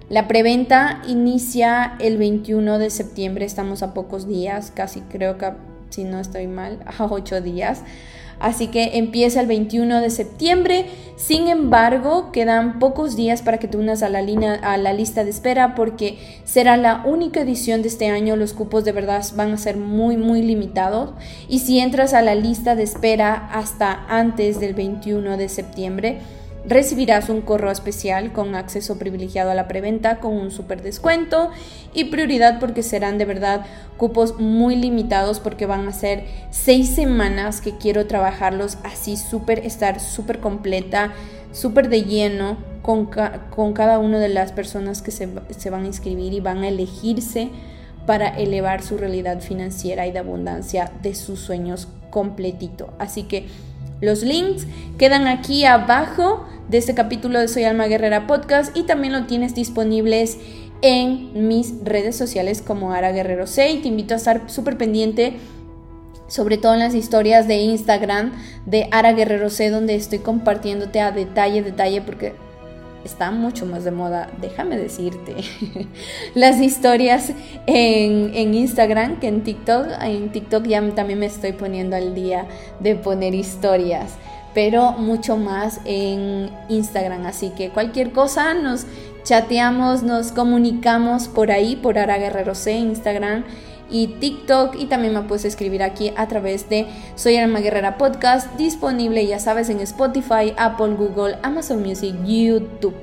La 0.08 0.28
preventa 0.28 1.02
inicia 1.08 1.96
el 2.00 2.18
21 2.18 2.78
de 2.78 2.92
septiembre, 2.92 3.44
estamos 3.44 3.82
a 3.82 3.96
pocos 3.96 4.28
días, 4.28 4.72
casi 4.76 5.02
creo 5.02 5.40
que 5.40 5.52
si 5.90 6.04
no 6.04 6.20
estoy 6.20 6.46
mal, 6.46 6.80
a 7.00 7.06
8 7.06 7.42
días. 7.42 7.82
Así 8.38 8.68
que 8.68 8.98
empieza 8.98 9.40
el 9.40 9.48
21 9.48 10.02
de 10.02 10.10
septiembre. 10.10 10.86
Sin 11.16 11.48
embargo, 11.48 12.34
quedan 12.34 12.80
pocos 12.80 13.16
días 13.16 13.42
para 13.42 13.60
que 13.60 13.70
te 13.70 13.78
unas 13.78 14.04
a 14.04 14.10
la, 14.10 14.20
a 14.62 14.78
la 14.78 14.94
lista 14.94 15.24
de 15.24 15.30
espera 15.30 15.74
porque 15.74 16.18
será 16.44 16.76
la 16.76 17.02
única 17.06 17.40
edición 17.40 17.82
de 17.82 17.88
este 17.88 18.10
año. 18.10 18.36
Los 18.36 18.52
cupos 18.52 18.84
de 18.84 18.92
verdad 18.92 19.26
van 19.36 19.54
a 19.54 19.58
ser 19.58 19.78
muy, 19.78 20.18
muy 20.18 20.42
limitados. 20.42 21.14
Y 21.48 21.60
si 21.60 21.80
entras 21.80 22.14
a 22.14 22.22
la 22.22 22.36
lista 22.36 22.76
de 22.76 22.84
espera 22.84 23.50
hasta 23.54 24.06
antes 24.10 24.60
del 24.60 24.74
21 24.74 25.38
de 25.38 25.48
septiembre, 25.48 26.20
recibirás 26.68 27.30
un 27.30 27.42
correo 27.42 27.72
especial 27.72 28.32
con 28.32 28.56
acceso 28.56 28.98
privilegiado 28.98 29.52
a 29.52 29.56
la 29.56 29.68
preventa 29.68 30.20
con 30.20 30.34
un 30.34 30.52
super 30.52 30.82
descuento 30.82 31.52
y 31.94 32.06
prioridad 32.06 32.60
porque 32.60 32.84
serán 32.84 33.18
de 33.18 33.26
verdad 33.26 33.66
cupos 33.98 34.40
muy 34.40 34.76
limitados 34.76 35.40
porque 35.40 35.66
van 35.66 35.88
a 35.88 35.94
ser 35.94 36.26
seis 36.50 36.90
semanas 36.90 37.62
que 37.62 37.78
quiero 37.78 38.08
trabajarlos 38.08 38.78
así 38.84 39.18
súper, 39.18 39.60
estar 39.60 40.00
súper 40.00 40.40
completa, 40.40 41.14
súper 41.52 41.90
de 41.90 42.04
lleno 42.04 42.58
con, 42.82 43.10
con, 43.50 43.74
cada 43.74 44.00
una 44.00 44.20
de 44.20 44.30
las 44.30 44.52
personas 44.52 45.02
que 45.02 45.12
se, 45.12 45.30
se 45.58 45.70
van 45.70 45.84
a 45.84 45.88
inscribir 45.88 46.34
y 46.34 46.40
van 46.40 46.64
a 46.64 46.68
elegirse 46.68 47.50
para 48.06 48.30
elevar 48.30 48.84
su 48.84 48.98
realidad 48.98 49.42
financiera 49.42 50.06
y 50.06 50.12
de 50.12 50.20
abundancia 50.20 50.92
de 51.02 51.16
sus 51.16 51.40
sueños 51.40 51.88
completito. 52.12 52.94
Así 53.00 53.24
que 53.24 53.48
los 54.02 54.24
links 54.24 54.68
quedan 54.98 55.28
aquí 55.28 55.66
abajo 55.66 56.46
de 56.70 56.78
este 56.78 56.96
capítulo 56.96 57.40
de 57.40 57.48
Soy 57.48 57.64
Alma 57.64 57.88
Guerrera 57.88 58.28
Podcast 58.28 58.76
y 58.76 58.84
también 58.84 59.14
lo 59.14 59.26
tienes 59.26 59.56
disponibles 59.56 60.38
en 60.82 61.48
mis 61.48 61.74
redes 61.84 62.16
sociales 62.16 62.62
como 62.62 62.92
Ara 62.92 63.12
Guerrero 63.12 63.48
C. 63.48 63.72
Y 63.72 63.78
te 63.78 63.88
invito 63.88 64.14
a 64.14 64.18
estar 64.18 64.50
súper 64.50 64.78
pendiente 64.78 65.38
sobre 66.28 66.58
todo 66.58 66.74
en 66.74 66.80
las 66.80 66.96
historias 66.96 67.48
de 67.48 67.58
Instagram 67.58 68.32
de 68.66 68.88
Ara 68.92 69.14
Guerrero 69.14 69.50
C 69.50 69.70
donde 69.70 69.96
estoy 69.96 70.20
compartiéndote 70.20 71.00
a 71.00 71.12
detalle, 71.12 71.62
detalle 71.62 72.02
porque 72.02 72.34
está 73.06 73.32
mucho 73.32 73.66
más 73.66 73.84
de 73.84 73.92
moda, 73.92 74.30
déjame 74.42 74.78
decirte, 74.78 75.36
las 76.34 76.60
historias 76.60 77.32
en, 77.68 78.32
en, 78.34 78.54
Instagram 78.54 79.20
que 79.20 79.28
en 79.28 79.44
TikTok. 79.44 79.88
En 80.02 80.32
TikTok 80.32 80.66
ya 80.66 80.82
también 80.94 81.20
me 81.20 81.28
estoy 81.28 81.54
poniendo 81.54 81.96
al 81.96 82.14
día 82.16 82.48
de 82.80 82.96
poner 82.96 83.34
historias, 83.36 84.16
pero 84.54 84.94
mucho 84.94 85.38
más 85.38 85.80
en 85.86 86.50
Instagram. 86.68 87.26
Así 87.26 87.52
que 87.52 87.70
cualquier 87.70 88.12
cosa 88.12 88.54
nos 88.54 88.86
chateamos, 89.24 90.04
nos 90.04 90.32
comunicamos 90.32 91.28
por 91.28 91.52
ahí, 91.52 91.76
por 91.76 91.98
Ara 91.98 92.18
Guerrero 92.18 92.56
C, 92.56 92.74
Instagram 92.74 93.44
y 93.90 94.08
TikTok 94.08 94.76
y 94.80 94.86
también 94.86 95.14
me 95.14 95.22
puedes 95.22 95.46
escribir 95.46 95.84
aquí 95.84 96.12
a 96.16 96.28
través 96.28 96.70
de 96.70 96.88
Soy 97.16 97.38
Alma 97.38 97.60
Guerrera 97.60 97.98
Podcast 97.98 98.56
disponible 98.58 99.26
ya 99.26 99.40
sabes 99.40 99.70
en 99.70 99.80
Spotify, 99.80 100.54
Apple, 100.58 100.96
Google, 100.96 101.38
Amazon 101.44 101.82
Music, 101.82 102.16
YouTube. 102.26 102.96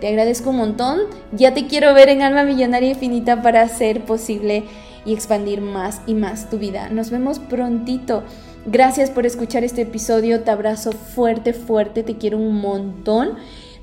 Te 0.00 0.08
agradezco 0.08 0.50
un 0.50 0.56
montón. 0.56 1.00
Ya 1.32 1.52
te 1.52 1.66
quiero 1.66 1.92
ver 1.92 2.08
en 2.08 2.22
Alma 2.22 2.42
Millonaria 2.42 2.90
Infinita 2.90 3.42
para 3.42 3.60
hacer 3.60 4.04
posible 4.04 4.64
y 5.04 5.12
expandir 5.12 5.60
más 5.60 6.00
y 6.06 6.14
más 6.14 6.48
tu 6.48 6.58
vida. 6.58 6.88
Nos 6.88 7.10
vemos 7.10 7.38
prontito. 7.38 8.22
Gracias 8.66 9.10
por 9.10 9.26
escuchar 9.26 9.62
este 9.62 9.82
episodio. 9.82 10.40
Te 10.40 10.50
abrazo 10.50 10.92
fuerte, 10.92 11.52
fuerte. 11.52 12.02
Te 12.02 12.16
quiero 12.16 12.38
un 12.38 12.60
montón. 12.60 13.36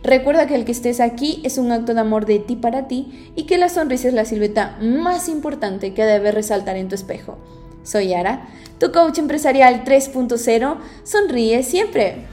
Recuerda 0.07 0.47
que 0.47 0.55
el 0.55 0.63
que 0.63 0.71
estés 0.71 1.01
aquí 1.01 1.41
es 1.43 1.57
un 1.57 1.69
acto 1.69 1.93
de 1.93 1.99
amor 1.99 2.25
de 2.25 2.39
ti 2.39 2.55
para 2.55 2.87
ti 2.87 3.29
y 3.35 3.43
que 3.43 3.57
la 3.57 3.67
sonrisa 3.67 4.07
es 4.07 4.13
la 4.13 4.23
silueta 4.23 4.77
más 4.81 5.27
importante 5.27 5.93
que 5.93 6.05
debe 6.05 6.31
resaltar 6.31 6.77
en 6.77 6.87
tu 6.87 6.95
espejo. 6.95 7.37
Soy 7.83 8.13
Ara, 8.13 8.47
tu 8.79 8.93
coach 8.93 9.17
empresarial 9.17 9.83
3.0. 9.83 10.77
Sonríe 11.03 11.61
siempre. 11.61 12.25